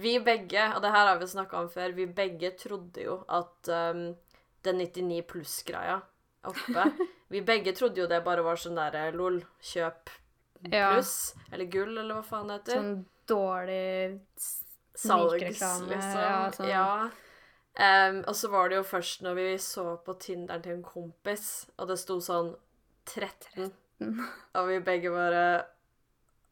[0.02, 3.70] vi begge, og det her har vi snakka om før, vi begge trodde jo at
[3.94, 4.08] um,
[4.66, 6.00] den 99 pluss-greia
[6.46, 6.86] oppe
[7.34, 10.10] Vi begge trodde jo det bare var sånn derre lol, kjøp
[10.72, 10.92] Ja.
[10.94, 12.78] pluss, eller gull, eller hva faen det heter.
[12.80, 14.22] Sånn dårlig
[14.96, 16.02] snikreklame.
[16.02, 16.70] Salgs, liksom.
[16.70, 17.10] ja, Ja.
[17.80, 21.66] Em, og så var det jo først når vi så på Tinderen til en kompis,
[21.78, 22.54] og det sto sånn
[23.06, 23.74] 13,
[24.56, 25.64] og vi begge bare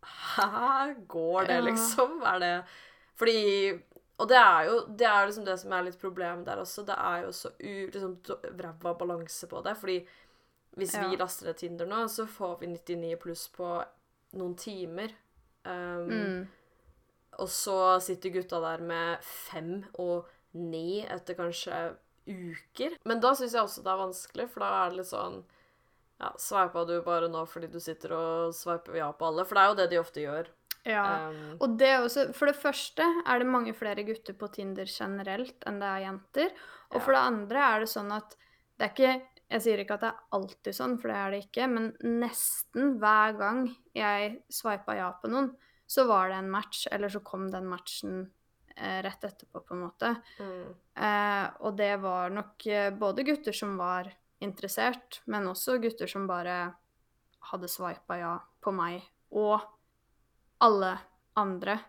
[0.04, 0.94] Hæ?
[1.08, 2.22] Går det, liksom?
[2.28, 2.64] Er det
[3.16, 3.72] Fordi
[4.18, 6.84] Og det er jo det er liksom det som er litt problemet der også.
[6.86, 8.18] Det er jo så u, liksom,
[8.62, 9.74] ræva balanse på det.
[9.78, 9.98] Fordi
[10.78, 11.16] hvis vi Ja.
[11.18, 13.84] laster ned Tinder nå, så får vi 99 pluss på
[14.34, 15.10] noen timer.
[15.66, 16.48] Um, Mm.
[17.40, 21.82] og så sitter gutta der med fem og ni etter kanskje
[22.28, 22.98] uker.
[23.06, 25.44] Men da syns jeg også det er vanskelig, for da er det litt sånn
[26.22, 29.44] Ja, sveipa du bare nå fordi du sitter og sveiper ja på alle?
[29.50, 30.48] For det er jo det de ofte gjør.
[30.88, 31.04] Ja.
[31.32, 34.88] Um, Og det er også, for det første er det mange flere gutter på Tinder
[34.88, 36.54] generelt enn det er jenter.
[36.94, 37.04] Og Ja.
[37.04, 38.36] for det andre er det sånn at
[38.78, 39.22] det er ikke
[39.54, 42.96] Jeg sier ikke at det er alltid sånn, for det er det ikke, men nesten
[42.98, 45.52] hver gang jeg sveipa ja på noen,
[45.86, 48.32] så var det en match, eller så kom den matchen
[48.76, 50.16] rett etterpå, på en måte.
[50.40, 54.12] mm, Eh, og det var nok eh, både gutter som var
[54.46, 56.74] interessert, men også gutter som bare
[57.50, 59.60] hadde sveipa ja på meg og
[60.62, 60.92] alle
[61.36, 61.80] andre.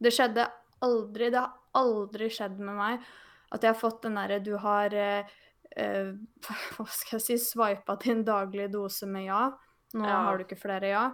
[0.00, 0.46] Det skjedde
[0.84, 3.04] aldri, det har aldri skjedd med meg
[3.54, 5.28] at jeg har fått den derre du har eh,
[5.76, 6.14] eh,
[6.78, 9.50] Hva skal jeg si Sveipa til en daglig dose med ja.
[9.94, 10.22] Nå Ja.
[10.26, 11.04] har du ikke flere ja.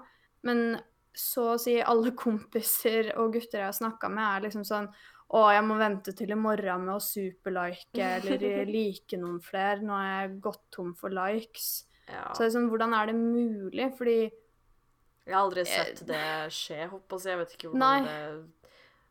[0.46, 0.78] Men
[1.12, 4.86] så å si alle kompiser og gutter jeg har snakka med, er liksom sånn
[5.30, 9.78] Å, jeg må vente til i morgen med å superlike eller like noen flere.
[9.86, 11.84] Nå er jeg gått tom for likes.
[12.10, 12.32] Ja.
[12.34, 13.86] Så det er sånn, hvordan er det mulig?
[13.98, 17.30] Fordi Jeg har aldri sett det skje, håper jeg.
[17.30, 18.00] Jeg vet ikke hvordan Nei.
[18.08, 18.70] det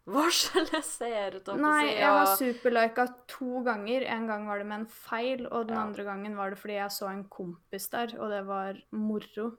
[0.10, 4.04] varselet ser ut, håper Nei, jeg har superlika to ganger.
[4.10, 5.84] En gang var det med en feil, og den Ja.
[5.86, 9.52] andre gangen var det fordi jeg så en kompis der, og det var moro.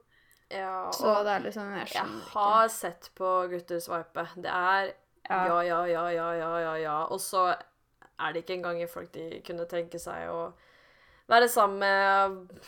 [0.51, 4.27] ja, Så og det er liksom Jeg jeg har sett på gutter sveipe.
[4.35, 4.93] Det er
[5.29, 5.45] Ja.
[5.47, 6.97] ja, ja, ja, ja, ja, ja, ja.
[7.13, 10.51] Og så er det ikke engang folk de kunne tenke seg å
[11.31, 12.65] være sammen med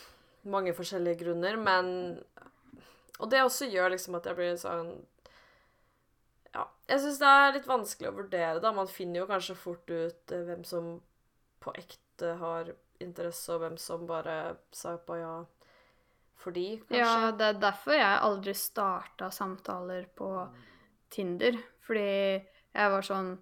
[0.53, 2.21] mange forskjellige grunner, men
[3.21, 4.93] Og det også gjør liksom at jeg blir sånn
[6.53, 6.67] Ja.
[6.89, 8.71] Jeg syns det er litt vanskelig å vurdere, da.
[8.71, 10.99] Man finner jo kanskje fort ut eh, hvem som
[11.63, 15.43] på ekte har interesse, og hvem som bare sa på ja
[16.43, 16.99] fordi, kanskje.
[16.99, 20.27] Ja, det er derfor jeg aldri starta samtaler på
[21.13, 21.57] Tinder.
[21.87, 22.05] Fordi
[22.73, 23.35] jeg var sånn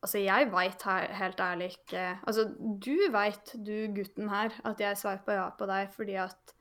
[0.00, 5.36] Altså, jeg veit helt ærlig ikke Altså, du veit, du gutten her, at jeg sveipa
[5.36, 6.54] ja på deg fordi at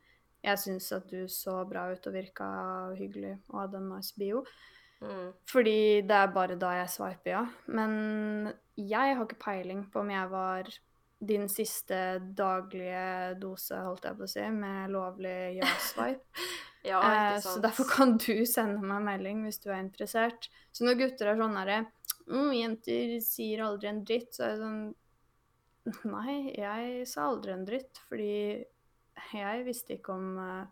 [0.44, 2.50] jeg syns at du så bra ut og virka
[2.96, 4.44] hyggelig og hadde en nice bio.
[5.00, 5.32] Mm.
[5.48, 7.42] Fordi det er bare da jeg sveiper ja.
[7.68, 10.72] Men jeg har ikke peiling på om jeg var
[11.20, 16.24] din siste daglige dose, holdt jeg på å si, med lovlig ja-sveip.
[16.84, 20.48] Ja, Eh, så derfor kan du sende meg melding hvis du er interessert.
[20.72, 21.80] Så når gutter er sånn herre
[22.30, 24.96] mm, 'Jenter sier aldri en dritt', så er det sånn
[26.06, 28.64] Nei, jeg sa aldri en dritt, fordi
[29.34, 30.66] jeg visste ikke om eh,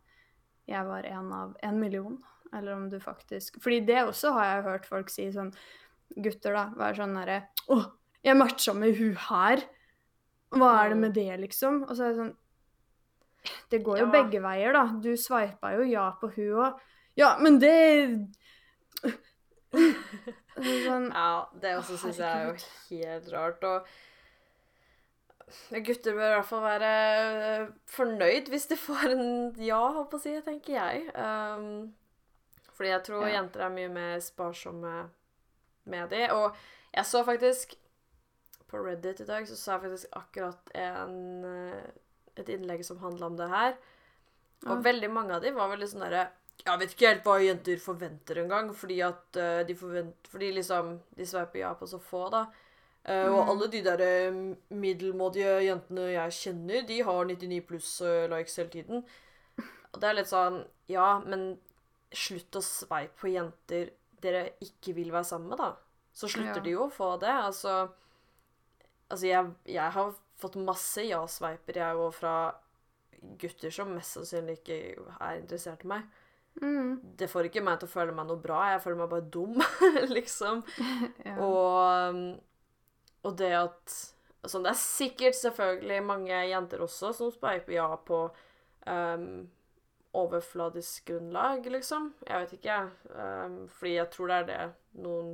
[0.68, 2.18] jeg var en av en million,
[2.54, 5.52] eller om du faktisk Fordi det også har jeg hørt folk si sånn
[6.16, 7.80] Gutter, da, være sånn herre 'Å,
[8.24, 9.64] jeg matcha med hun her'.
[10.56, 11.02] Hva er det Mm.
[11.02, 11.84] med det, liksom?
[11.84, 12.36] Og så er det sånn
[13.72, 14.12] Det går jo Ja.
[14.12, 14.86] begge veier, da.
[15.04, 16.80] Du sveipa jo ja på hun òg.
[17.18, 18.28] Ja, men det
[19.74, 22.54] sånn, Ja, det også Å, syns jeg er jo
[22.90, 23.64] helt rart.
[23.64, 23.88] Og
[25.88, 26.92] gutter bør i hvert fall være
[27.62, 29.28] eh, fornøyd hvis de får en
[29.64, 31.06] ja, håper jeg, tenker jeg.
[31.16, 31.94] Um,
[32.76, 33.34] fordi jeg tror Ja.
[33.42, 34.96] jenter er mye mer sparsomme
[35.86, 36.28] med de.
[36.36, 36.56] Og
[36.94, 37.76] jeg så faktisk
[38.68, 41.86] På Reddit i dag så sa jeg faktisk akkurat en, eh,
[42.40, 43.78] et innlegg som handla om det her.
[44.66, 44.82] Og Ja.
[44.92, 46.30] veldig mange av de var veldig sånn derre
[46.66, 51.00] Jeg vet ikke helt hva jenter forventer engang, fordi at uh, de forventer Fordi liksom
[51.16, 52.48] De sveiper ja på så få, da.
[53.08, 53.50] Og Mm.
[53.50, 54.32] alle de der eh,
[54.74, 59.04] middelmådige jentene jeg kjenner, de har 99 pluss uh, likes hele tiden.
[59.94, 61.58] Og det er litt sånn Ja, men
[62.12, 65.76] slutt å sveipe på jenter dere ikke vil være sammen med, da.
[66.14, 66.64] Så slutter Ja.
[66.64, 67.30] de jo å få det.
[67.30, 67.90] Altså
[69.10, 72.38] Altså, jeg, jeg har fått masse ja-sveiper, jeg òg, fra
[73.42, 74.80] gutter som mest sannsynlig ikke
[75.18, 76.04] er interessert i meg.
[76.62, 78.60] mm, Det får ikke meg til å føle meg noe bra.
[78.74, 79.58] Jeg føler meg bare dum,
[80.18, 80.62] liksom.
[81.28, 81.36] ja.
[81.42, 82.22] Og, um,
[83.26, 83.98] og det at
[84.48, 88.20] altså Det er sikkert selvfølgelig mange jenter også som sveiper ja på
[88.88, 89.48] um,
[90.16, 92.14] overfladisk grunnlag, liksom.
[92.28, 92.78] Jeg vet ikke,
[93.18, 95.34] um, fordi jeg tror det er det noen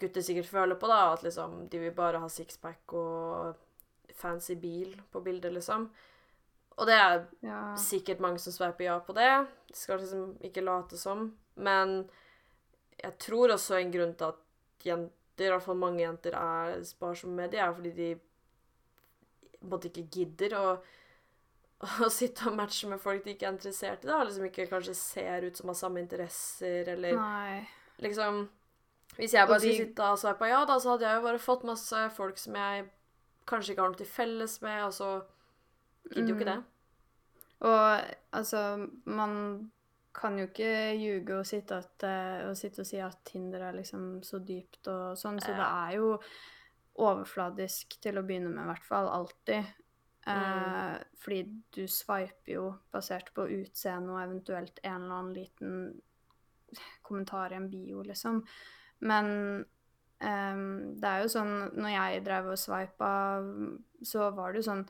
[0.00, 1.12] gutter sikkert føler på, da.
[1.12, 3.54] At liksom de vil bare ha sixpack og
[4.14, 5.88] fancy bil på bildet, liksom.
[6.76, 7.60] Og det er ja.
[7.80, 9.30] sikkert mange som sveiper ja på det.
[9.70, 11.30] De skal liksom ikke late som.
[11.56, 12.02] Men
[13.00, 14.42] jeg tror også en grunn til at
[14.84, 18.10] jenter, i hvert fall mange jenter, er sparsomme med det, er fordi de
[19.56, 20.66] på en måte ikke gidder å,
[22.04, 24.10] å sitte og matche med folk de ikke er interessert i.
[24.10, 27.64] da, Liksom ikke kanskje ser ut som har samme interesser, eller Nei.
[28.04, 28.44] liksom
[29.16, 31.40] Hvis jeg bare de- skulle sitte og sveipa ja, da, så hadde jeg jo bare
[31.40, 32.84] fått masse folk som jeg
[33.46, 35.10] kanskje ikke har noe til felles med, og så
[36.10, 36.52] gidder jo ikke Mm.
[36.54, 36.64] det.
[37.66, 39.70] Og altså, man
[40.14, 43.72] kan jo ikke ljuge og sitte, at, eh, og sitte og si at Tinder er
[43.72, 46.18] liksom så dypt og sånn, så det er jo
[46.96, 49.08] overfladisk til å begynne med, i hvert fall.
[49.08, 49.66] Alltid.
[50.26, 51.42] Eh, fordi
[51.76, 56.02] du sveiper jo basert på utseende og eventuelt en eller annen liten
[57.02, 58.40] kommentar i en bio, liksom.
[59.00, 59.64] Men
[60.24, 63.10] ehm, det er jo sånn Når jeg drev og sveipa,
[64.02, 64.84] så var det jo sånn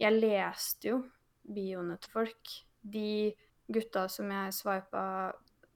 [0.00, 1.02] Jeg leste jo
[1.42, 2.56] bioene til folk.
[2.82, 3.32] De
[3.72, 5.04] gutta som jeg sveipa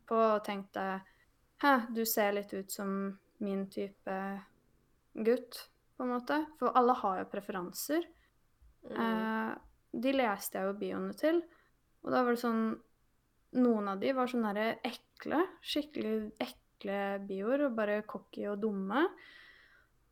[0.07, 0.87] på, og tenkte
[1.63, 2.91] Hæ, du ser litt ut som
[3.41, 4.17] min type
[5.17, 5.63] gutt,
[5.97, 6.37] på en måte.
[6.61, 8.05] For alle har jo preferanser.
[8.85, 8.99] Mm.
[9.01, 9.55] Uh,
[9.97, 11.41] de leste jeg jo bioene til,
[12.05, 12.67] og da var det sånn
[13.57, 19.07] Noen av de var sånn derre ekle, skikkelig ekle bioer, og bare cocky og dumme.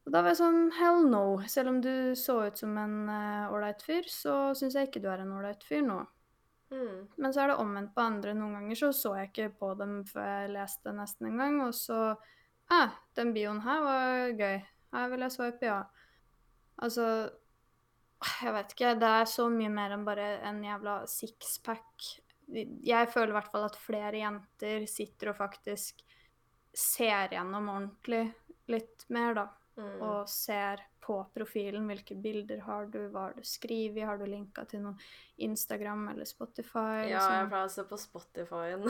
[0.04, 1.24] Og da var jeg sånn hell no.
[1.48, 5.00] Selv om du så ut som en eh, ålreit uh, fyr, så syns jeg ikke
[5.04, 6.02] du er en ålreit fyr nå.
[6.74, 7.06] Mm.
[7.16, 8.34] Men så er det omvendt på andre.
[8.36, 11.72] Noen ganger så så jeg ikke på dem før jeg leste nesten en gang, og
[11.78, 12.00] så
[12.72, 14.58] eh, den bioen her var gøy.
[14.94, 15.80] Her vil jeg swipe ja.
[16.84, 17.06] Altså
[18.42, 18.92] Jeg vet ikke.
[19.00, 22.10] Det er så mye mer enn bare en jævla sixpack.
[22.84, 26.04] Jeg føler i hvert fall at flere jenter sitter og faktisk
[26.74, 28.24] ser gjennom ordentlig
[28.72, 29.48] litt mer, da.
[29.76, 30.02] Mm.
[30.06, 34.62] Og ser på profilen hvilke bilder har du, hva har du skrevet, har du linka
[34.70, 34.94] til noe
[35.44, 37.04] Instagram eller Spotify?
[37.10, 37.34] Ja, liksom?
[37.40, 38.86] jeg pleier å se på Spotify-en.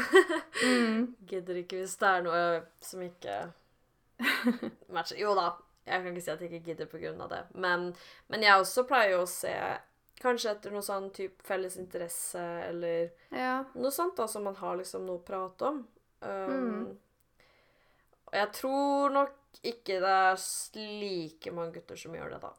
[0.62, 1.06] Mm.
[1.30, 2.44] Gidder ikke hvis det er noe
[2.84, 3.38] som ikke
[4.94, 5.18] matcher.
[5.18, 5.48] Jo da,
[5.88, 7.42] jeg kan ikke si at jeg ikke gidder av det.
[7.54, 7.88] Men,
[8.30, 9.54] men jeg også pleier å se
[10.22, 13.64] kanskje etter noe sånn type felles interesse eller Ja.
[13.74, 15.82] noe sånt da, som man har liksom noe å prate om.
[16.24, 16.84] Um, Mm.
[18.34, 20.40] Og jeg tror nok ikke det er
[20.98, 22.50] like mange gutter som gjør det, da.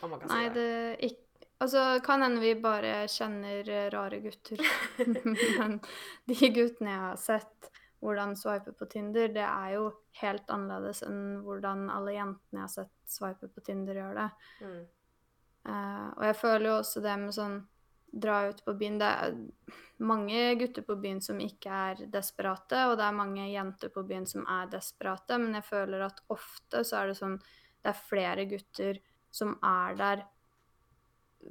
[0.00, 0.64] Om man kan Nei, si det.
[0.64, 1.20] det ikke
[1.62, 4.58] Altså, kan hende vi bare kjenner eh, rare gutter.
[5.14, 5.78] Men
[6.28, 7.68] de guttene jeg har sett
[8.04, 9.86] hvordan swipe på Tinder, det er jo
[10.20, 14.26] helt annerledes enn hvordan alle jentene jeg har sett swipe på Tinder, gjør det.
[14.60, 14.82] Mm.
[15.64, 17.56] Uh, og jeg føler jo også det med sånn
[18.14, 19.34] dra ut på byen Det er
[20.04, 24.26] mange gutter på byen som ikke er desperate, og det er mange jenter på byen
[24.26, 28.46] som er desperate, men jeg føler at ofte så er det sånn Det er flere
[28.50, 29.02] gutter
[29.34, 30.24] som er der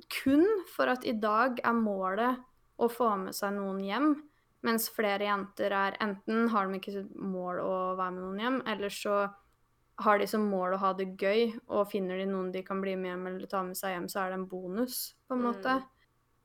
[0.10, 2.42] kun for at i dag er målet
[2.82, 4.10] å få med seg noen hjem,
[4.66, 8.94] mens flere jenter er enten har de ikke mål å være med noen hjem, eller
[8.94, 9.18] så
[10.02, 12.96] har de som mål å ha det gøy, og finner de noen de kan bli
[12.98, 15.78] med hjem eller ta med seg hjem, så er det en bonus, på en måte.
[15.78, 15.93] Mm.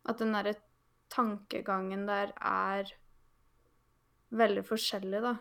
[0.07, 0.55] At den derre
[1.11, 2.91] tankegangen der er
[4.31, 5.35] veldig forskjellig, da.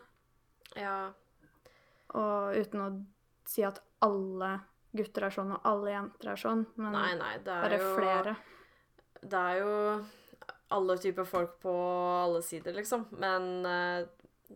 [0.80, 0.98] Ja.
[2.16, 2.90] Og uten å
[3.48, 4.54] si at alle
[4.98, 7.90] gutter er sånn, og alle jenter er sånn, men Nei, nei, det er bare jo
[7.98, 8.36] flere.
[9.22, 9.74] Det er jo
[10.78, 11.74] alle typer folk på
[12.24, 13.06] alle sider, liksom.
[13.20, 14.08] Men, eh,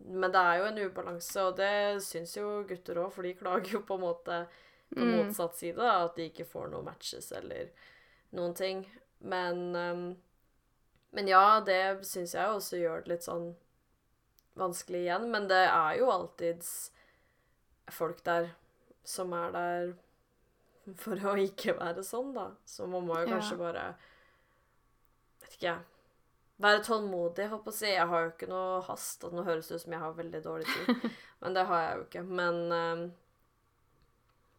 [0.07, 3.77] men det er jo en ubalanse, og det syns jo gutter òg, for de klager
[3.77, 4.41] jo på en måte
[4.91, 5.11] på Mm.
[5.17, 7.69] motsatt side, da, at de ikke får noen matches eller
[8.33, 8.85] noen ting.
[9.21, 10.05] Men ehm,
[11.11, 13.49] Men ja, det syns jeg også gjør det litt sånn
[14.55, 15.25] vanskelig igjen.
[15.31, 16.91] Men det er jo alltids
[17.91, 18.51] folk der
[19.03, 19.91] som er der
[20.97, 22.49] for å ikke være sånn, da.
[22.65, 23.35] Så man må jo Ja.
[23.37, 23.83] kanskje bare
[25.41, 25.79] Vet ikke, jeg.
[26.61, 27.87] Være tålmodig, holdt på å si.
[27.89, 29.23] Jeg har jo ikke noe hast.
[29.25, 31.97] og Nå høres det ut som jeg har veldig dårlig tid, men det har jeg
[31.97, 32.23] jo ikke.
[32.23, 33.11] Men ehm,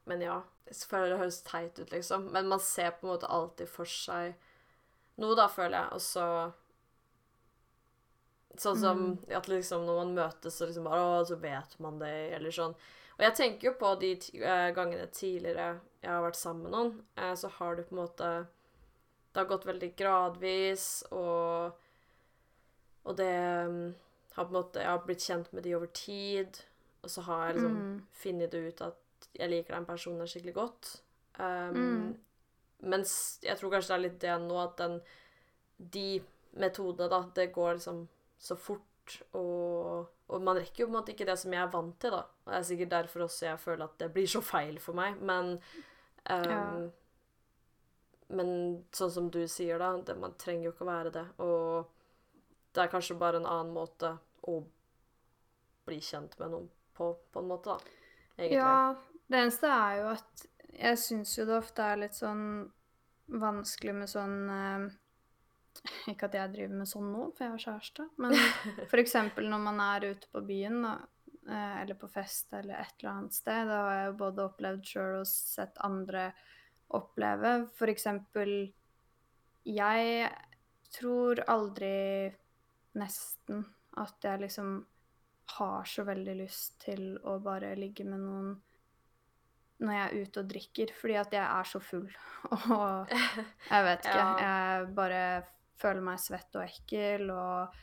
[0.06, 0.42] Men ja.
[0.66, 2.30] Jeg føler det høres teit ut, liksom.
[2.32, 4.34] Men man ser på en måte alltid for seg
[5.18, 5.92] noe, da, føler jeg.
[5.92, 6.52] Og så
[8.60, 8.98] Sånn som
[9.32, 12.74] at liksom når man møtes, så liksom bare Å, så vet man det, eller sånn.
[13.16, 14.10] Og jeg tenker jo på de
[14.42, 18.02] eh, gangene tidligere jeg har vært sammen med noen, eh, så har det på en
[18.02, 18.28] måte
[19.32, 21.72] Det har gått veldig gradvis, og
[23.04, 23.30] Og det
[23.70, 23.94] mm,
[24.36, 26.60] har på en måte Jeg har blitt kjent med de over tid,
[27.02, 28.02] og så har jeg liksom Mm.
[28.12, 31.00] funnet det ut at jeg liker den personen skikkelig godt.
[31.38, 32.16] Um, Mm.
[32.82, 33.12] Mens
[33.44, 34.96] jeg tror kanskje det er litt det nå at den
[35.92, 36.06] De
[36.52, 38.02] metodene, da, det går liksom
[38.42, 41.70] så fort, og, og man rekker jo på en måte ikke det som jeg er
[41.72, 42.20] vant til, da.
[42.44, 45.16] Og det er sikkert derfor også jeg føler at det blir så feil for meg,
[45.22, 46.66] men um, Ja.
[48.32, 48.52] Men
[48.96, 51.24] sånn som du sier, da, det, man trenger jo ikke å være det.
[51.44, 51.90] Og
[52.72, 54.14] det er kanskje bare en annen måte
[54.48, 54.54] å
[55.84, 57.98] bli kjent med noen på, på en måte, da.
[58.38, 58.56] Egentlig.
[58.56, 58.94] Ja,
[59.28, 62.44] det eneste er jo at jeg syns jo det ofte er litt sånn
[63.32, 64.86] vanskelig med sånn eh,
[66.12, 68.36] Ikke at jeg driver med sånn nå, for jeg har kjæreste, men
[68.90, 69.16] f.eks.
[69.40, 70.94] når man er ute på byen, da,
[71.48, 74.90] eh, eller på fest eller et eller annet sted, da har jeg jo både opplevd
[74.90, 76.26] sjøl og sett andre
[76.92, 77.54] oppleve.
[77.72, 78.06] F.eks.
[79.72, 80.30] Jeg
[80.92, 81.94] tror aldri
[83.00, 83.64] nesten
[84.00, 84.74] at jeg liksom
[85.56, 88.52] har så veldig lyst til å bare ligge med noen
[89.82, 92.06] når jeg er ute og drikker, fordi at jeg er så full.
[92.76, 94.18] Og jeg vet ikke.
[94.18, 94.34] Ja.
[94.42, 95.22] Jeg bare
[95.82, 97.74] føler meg svett og ekkel, og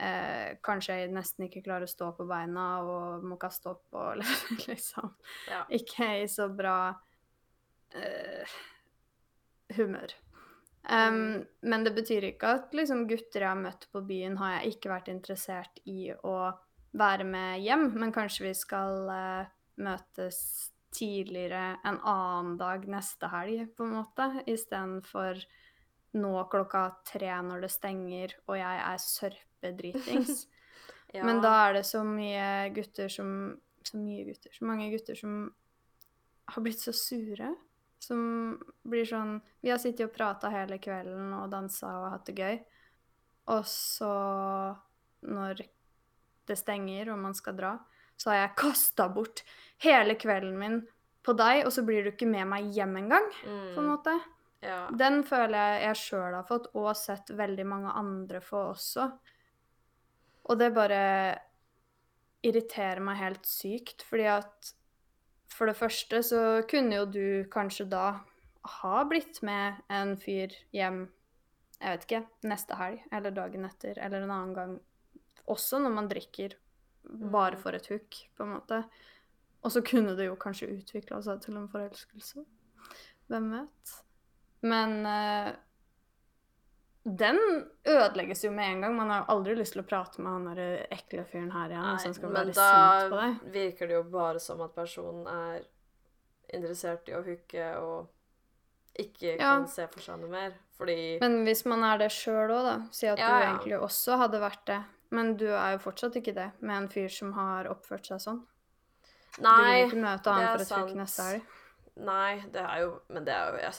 [0.00, 4.22] eh, kanskje jeg nesten ikke klarer å stå på beina og må kaste opp og
[4.70, 5.10] liksom
[5.50, 5.64] Ja.
[5.68, 6.78] ikke i så bra
[7.96, 8.56] eh,
[9.76, 10.14] humør.
[10.86, 11.42] Um.
[11.66, 14.92] Men det betyr ikke at liksom, gutter jeg har møtt på byen, har jeg ikke
[14.92, 16.36] vært interessert i å
[16.96, 19.48] være med hjem, men kanskje vi skal eh,
[19.82, 20.38] møtes
[20.96, 25.42] tidligere en annen dag neste helg, på en måte, istedenfor
[26.16, 30.46] nå klokka tre når det stenger og jeg er sørpedritings.
[31.14, 31.22] Ja.
[31.22, 33.28] Men da er det så mye gutter som
[33.86, 34.50] Så mye gutter.
[34.52, 35.36] Så mange gutter som
[36.50, 37.52] har blitt så sure.
[38.02, 42.34] Som blir sånn Vi har sittet og prata hele kvelden og dansa og hatt det
[42.42, 42.58] gøy.
[43.54, 44.10] Og så,
[45.22, 45.62] når
[46.50, 47.72] det stenger og man skal dra,
[48.16, 49.42] så har jeg kasta bort
[49.84, 50.78] hele kvelden min
[51.26, 54.14] på deg, og så blir du ikke med meg hjem engang, på en Mm, måte.
[54.62, 54.88] ja.
[54.90, 59.10] Den føler jeg jeg sjøl har fått, og sett veldig mange andre få også.
[60.48, 61.38] Og det bare
[62.46, 64.72] irriterer meg helt sykt, fordi at
[65.50, 66.40] for det første så
[66.70, 68.20] kunne jo du kanskje da
[68.82, 71.08] ha blitt med en fyr hjem,
[71.80, 74.76] jeg vet ikke, neste helg eller dagen etter eller en annen gang.
[75.50, 76.54] Også når man drikker
[77.10, 77.60] bare Mhm.
[77.62, 78.84] for et hook, på en måte.
[79.64, 82.44] Og så kunne det jo kanskje utvikla seg til en forelskelse.
[83.28, 83.94] Hvem vet?
[84.62, 85.52] Men uh,
[87.06, 87.38] den
[87.86, 88.96] ødelegges jo med en gang.
[88.96, 91.82] Man har jo aldri lyst til å prate med han der ekle fyren her igjen.
[91.86, 93.52] Nei, som skal men være da på deg.
[93.54, 95.62] virker det jo bare som at personen er
[96.54, 98.08] interessert i å hooke og
[98.98, 99.56] ikke Ja.
[99.56, 100.54] kan se for seg noe mer.
[100.78, 102.76] Fordi Men hvis man er det sjøl òg, da.
[102.90, 103.52] Si at Ja, du ja.
[103.58, 104.82] egentlig også hadde vært det.
[105.10, 108.40] Men du er jo fortsatt ikke det med en fyr som har oppført seg sånn.
[109.44, 110.94] Nei, du vil ikke møte han for et sant.
[110.96, 111.54] neste helg.
[111.96, 113.72] Nei, det er jo Men det er jo Jeg,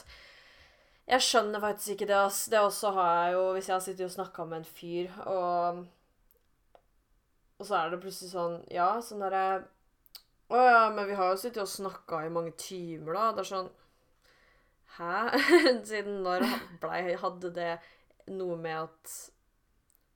[1.06, 2.16] jeg skjønner faktisk ikke det.
[2.18, 2.40] ass.
[2.50, 5.84] Det også har jeg jo Hvis jeg har sittet og snakka med en fyr, og
[7.60, 9.44] Og så er det plutselig sånn Ja, sånn derre
[10.50, 13.26] Å ja, men vi har jo sittet og snakka i mange timer, da.
[13.36, 13.70] Det er sånn
[14.98, 15.14] Hæ?
[15.90, 16.46] Siden når
[16.82, 17.72] blei Hadde det
[18.34, 19.16] noe med at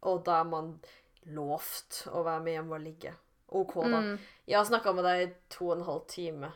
[0.08, 0.74] Og da er man
[1.30, 3.12] lovt å være med hjem og ligge.
[3.52, 4.00] OK, da.
[4.00, 4.18] Mm.
[4.48, 6.52] Jeg har snakka med deg i to og en halv time.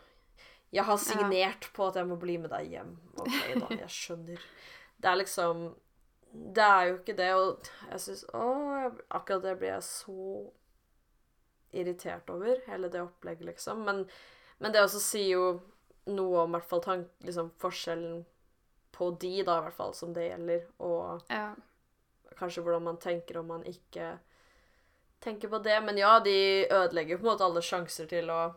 [0.74, 2.94] Jeg har signert på at jeg må bli med deg hjem.
[3.20, 3.68] OK, da.
[3.84, 4.46] Jeg skjønner.
[4.96, 5.66] Det er liksom
[6.32, 8.40] Det er jo ikke det, og jeg syns Å,
[9.14, 10.50] akkurat det blir jeg så
[11.76, 13.84] irritert over, hele det opplegget, liksom.
[13.84, 14.02] Men,
[14.58, 15.46] men det også sier jo
[16.12, 18.24] noe om hvert fall tank, liksom, forskjellen
[18.96, 21.50] på de, da, i hvert fall, som det gjelder, og Ja.
[22.38, 24.14] kanskje hvordan man tenker om man ikke
[25.20, 25.78] tenker på det.
[25.84, 28.54] Men ja, de ødelegger på en måte alle sjanser til å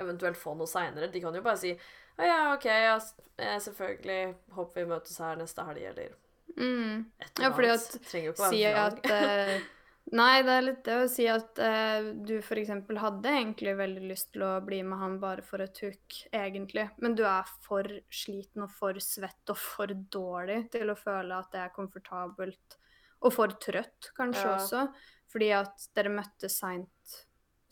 [0.00, 1.10] eventuelt få noe seinere.
[1.12, 2.96] De kan jo bare si å ja, OK, ja,
[3.38, 4.34] eh, selvfølgelig.
[4.56, 6.14] Håper vi møtes her neste helg, eller
[6.56, 7.06] Mm.
[7.18, 7.94] et Ja, eller fordi annet.
[7.96, 9.60] at- Trenger jo ikke Si at uh,
[10.12, 12.68] Nei, det er litt det å si at uh, du f.eks.
[13.00, 16.90] hadde egentlig veldig lyst til å bli med han bare for et hook, egentlig.
[17.00, 17.82] Men du er for
[18.12, 22.76] sliten og for svett og for dårlig til å føle at det er komfortabelt.
[23.24, 24.56] Og for trøtt, kanskje Ja.
[24.58, 24.84] også.
[25.34, 27.14] Fordi at dere møttes seint.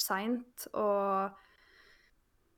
[0.02, 1.30] Seint, og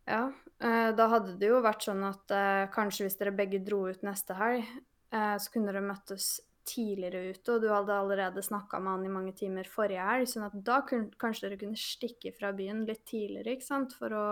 [0.08, 0.22] ja.
[0.64, 4.04] eh, da hadde det jo vært sånn at eh, kanskje hvis dere begge dro ut
[4.06, 4.64] neste helg,
[5.12, 9.12] eh, så kunne dere møttes tidligere ute, og du hadde allerede snakka med han i
[9.12, 13.04] mange timer forrige helg, sånn at da kunne, kanskje dere kunne stikke fra byen litt
[13.04, 14.26] tidligere, ikke sant, for å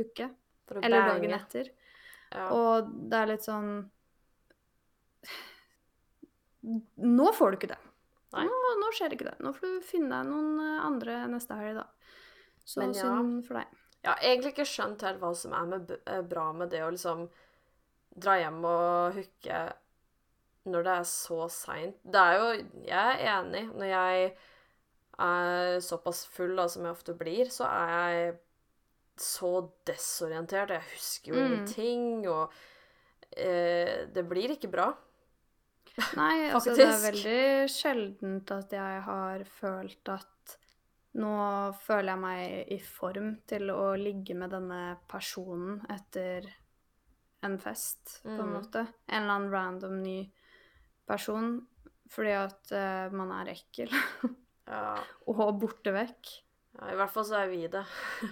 [0.00, 0.32] hooke.
[0.66, 1.12] For å Eller bange.
[1.14, 1.70] dagen etter.
[2.34, 2.48] Ja.
[2.52, 3.70] Og det er litt sånn
[6.98, 7.78] Nå får du ikke det.
[8.32, 8.44] Nei.
[8.44, 9.36] Nå, nå skjer ikke det.
[9.40, 11.86] Nå får du finne deg noen eh, andre neste helg, da.
[12.68, 13.02] Så Men ja.
[13.08, 13.76] synd for deg.
[14.04, 16.90] Jeg har egentlig ikke skjønt helt hva som er med, eh, bra med det å
[16.92, 17.28] liksom
[18.18, 19.62] dra hjem og hooke
[20.68, 21.96] når det er så seint.
[22.04, 22.48] Det er jo
[22.84, 23.64] Jeg er enig.
[23.74, 24.36] Når jeg
[25.18, 28.36] er såpass full da, som jeg ofte blir, så er jeg
[29.18, 29.52] så
[29.88, 30.70] desorientert.
[30.70, 31.46] Jeg husker jo Mm.
[31.48, 32.52] ingenting, og
[33.36, 34.92] eh, det blir ikke bra.
[36.16, 40.56] Nei, altså det er veldig sjeldent at jeg har følt at
[41.18, 41.30] nå
[41.82, 44.80] føler jeg meg i form til å ligge med denne
[45.10, 46.46] personen etter
[47.42, 48.52] en fest, på en Mhm.
[48.54, 48.82] måte.
[49.08, 50.18] En eller annen random ny
[51.06, 51.66] person.
[52.08, 53.90] Fordi at uh, man er ekkel.
[54.66, 54.94] Ja,
[55.28, 56.30] Og borte vekk.
[56.78, 57.82] ja, I hvert fall så er vi det.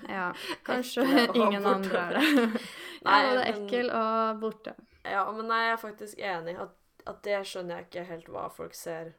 [0.09, 0.31] Ja,
[0.69, 1.05] kanskje
[1.35, 2.63] ingen andre er det.
[3.05, 4.75] Nei, ja, både men- ekkel og borte.
[5.05, 6.57] Ja, men nei, jeg er faktisk enig.
[6.65, 6.73] At,
[7.07, 9.13] at det skjønner jeg ikke helt hva folk ser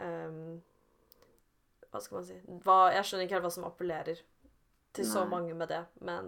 [0.00, 0.60] um,
[1.92, 4.22] Hva skal man si hva, Jeg skjønner ikke helt hva som appellerer
[4.92, 6.26] til så mange med det, men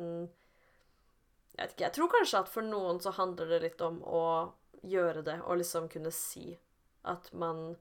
[1.52, 1.84] jeg vet ikke.
[1.84, 4.22] Jeg tror kanskje at for noen så handler det litt om å
[4.80, 6.54] gjøre det, og liksom kunne si
[7.04, 7.74] at man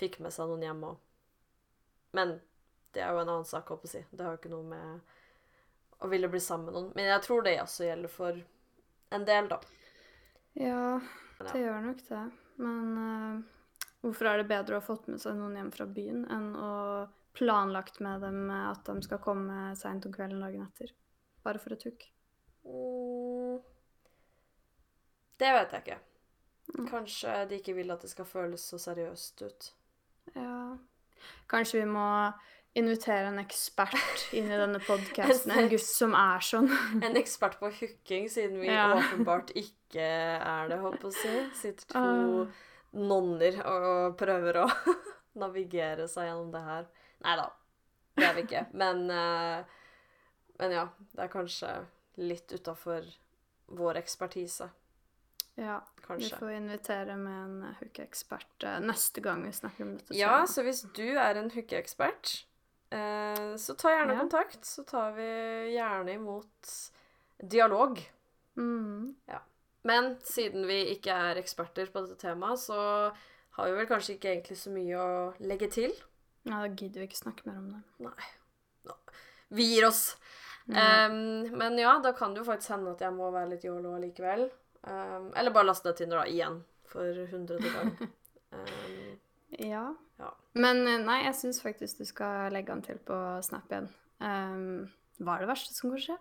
[0.00, 0.96] fikk med seg noen hjem òg.
[2.16, 2.32] Men
[2.96, 4.02] det er jo en annen sak, holdt på å si.
[4.10, 6.90] Det har jo ikke noe med å ville bli sammen med noen.
[6.96, 8.40] Men jeg tror det også gjelder for
[9.12, 9.60] en del, da.
[10.58, 11.00] Ja.
[11.44, 12.24] det gjør nok det.
[12.60, 16.24] Men uh, hvorfor er det bedre å ha fått med seg noen hjem fra byen
[16.32, 16.72] enn å
[17.32, 20.92] planlagt med dem at de skal komme seint om kvelden dagen etter?
[21.42, 22.04] Bare for et hukk.
[22.68, 23.58] Mm,
[25.42, 26.00] det vet jeg ikke.
[26.72, 26.88] Mm.
[26.88, 29.70] Kanskje de ikke vil at det skal føles så seriøst ut.
[30.36, 30.76] Ja.
[31.50, 32.06] Kanskje vi må
[32.78, 35.52] invitere en ekspert inn i denne podkasten.
[35.56, 36.68] En gutt som er sånn.
[37.02, 38.90] En ekspert på hooking, siden vi Ja.
[38.96, 41.34] åpenbart ikke er det, håper jeg å si.
[41.60, 42.60] Sitter to uh.
[42.96, 44.68] nonner og prøver å
[45.42, 46.90] navigere seg gjennom det her.
[47.22, 47.48] Nei da,
[48.18, 48.66] det er vi ikke.
[48.72, 49.82] Men, uh,
[50.60, 51.74] men ja, det er kanskje
[52.20, 53.04] litt utafor
[53.72, 54.68] vår ekspertise.
[55.60, 55.82] Ja,
[56.16, 60.14] vi får invitere med en hookeekspert eh, neste gang vi snakker om dette.
[60.16, 62.46] Ja, så hvis du er en hookeekspert,
[62.92, 64.20] eh, så ta gjerne Ja.
[64.20, 64.64] kontakt.
[64.68, 65.28] Så tar vi
[65.74, 66.72] gjerne imot
[67.42, 67.98] dialog.
[68.56, 69.14] Mm.
[69.84, 72.76] Men siden vi ikke er eksperter på dette temaet, så
[73.56, 75.92] har vi vel kanskje ikke egentlig så mye å legge til.
[76.44, 77.82] ja, da gidder vi ikke snakke mer om det.
[78.06, 78.28] Nei.
[78.86, 78.94] No.
[79.50, 80.16] Vi gir oss.
[80.68, 83.96] Um, men ja, da kan det jo faktisk hende at jeg må være litt yolo
[83.98, 84.46] likevel.
[84.86, 86.62] Um, eller bare laste ned Tinder da, igjen.
[86.92, 87.92] For hundrede gang.
[88.52, 89.18] Em,
[89.58, 89.94] Ja.
[90.18, 90.30] Ja.
[90.54, 93.88] Men eh, nei, jeg syns faktisk du skal legge han til på Snap igjen.
[94.22, 96.18] Um, hva er det verste som kan skje?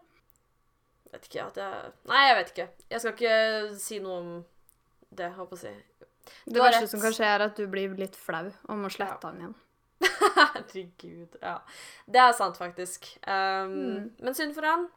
[1.12, 2.68] vet ikke at jeg Nei, jeg vet ikke.
[2.94, 4.30] Jeg skal ikke si noe om
[5.12, 5.74] det, håper jeg å si.
[6.02, 6.92] Det Du det verste rett.
[6.94, 9.56] som kan skje, er at du blir litt flau og må slette han igjen.
[10.38, 11.36] Herregud.
[11.42, 11.58] Ja.
[12.08, 13.10] Det er sant, faktisk.
[13.28, 14.06] Um, Mm.
[14.24, 14.88] Men synd for han.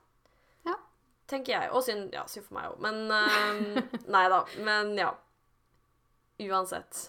[0.68, 0.76] Ja.
[1.28, 1.72] Tenker jeg.
[1.72, 2.78] Og synd, ja, synd for meg òg.
[2.84, 3.82] Men um,
[4.14, 4.44] Nei da.
[4.64, 5.10] Men ja.
[6.46, 7.08] Uansett.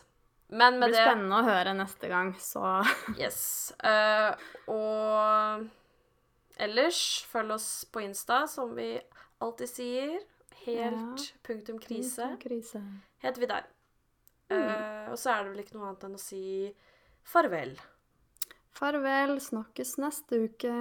[0.56, 2.64] Men Det med blir det spennende å høre neste gang, så
[3.22, 3.40] Yes.
[3.84, 4.32] Uh,
[4.72, 5.66] og
[6.64, 8.94] ellers, følg oss på Insta, som vi
[9.44, 10.14] alltid sier.
[10.66, 12.30] Helt punktum krise.
[12.42, 12.82] Krise.
[13.22, 13.68] Heter vi der.
[14.54, 14.62] Mm.
[14.62, 16.46] Uh, og så er det vel ikke noe annet enn å si
[17.28, 17.76] farvel.
[18.76, 20.72] Farvel, snakkes neste uke.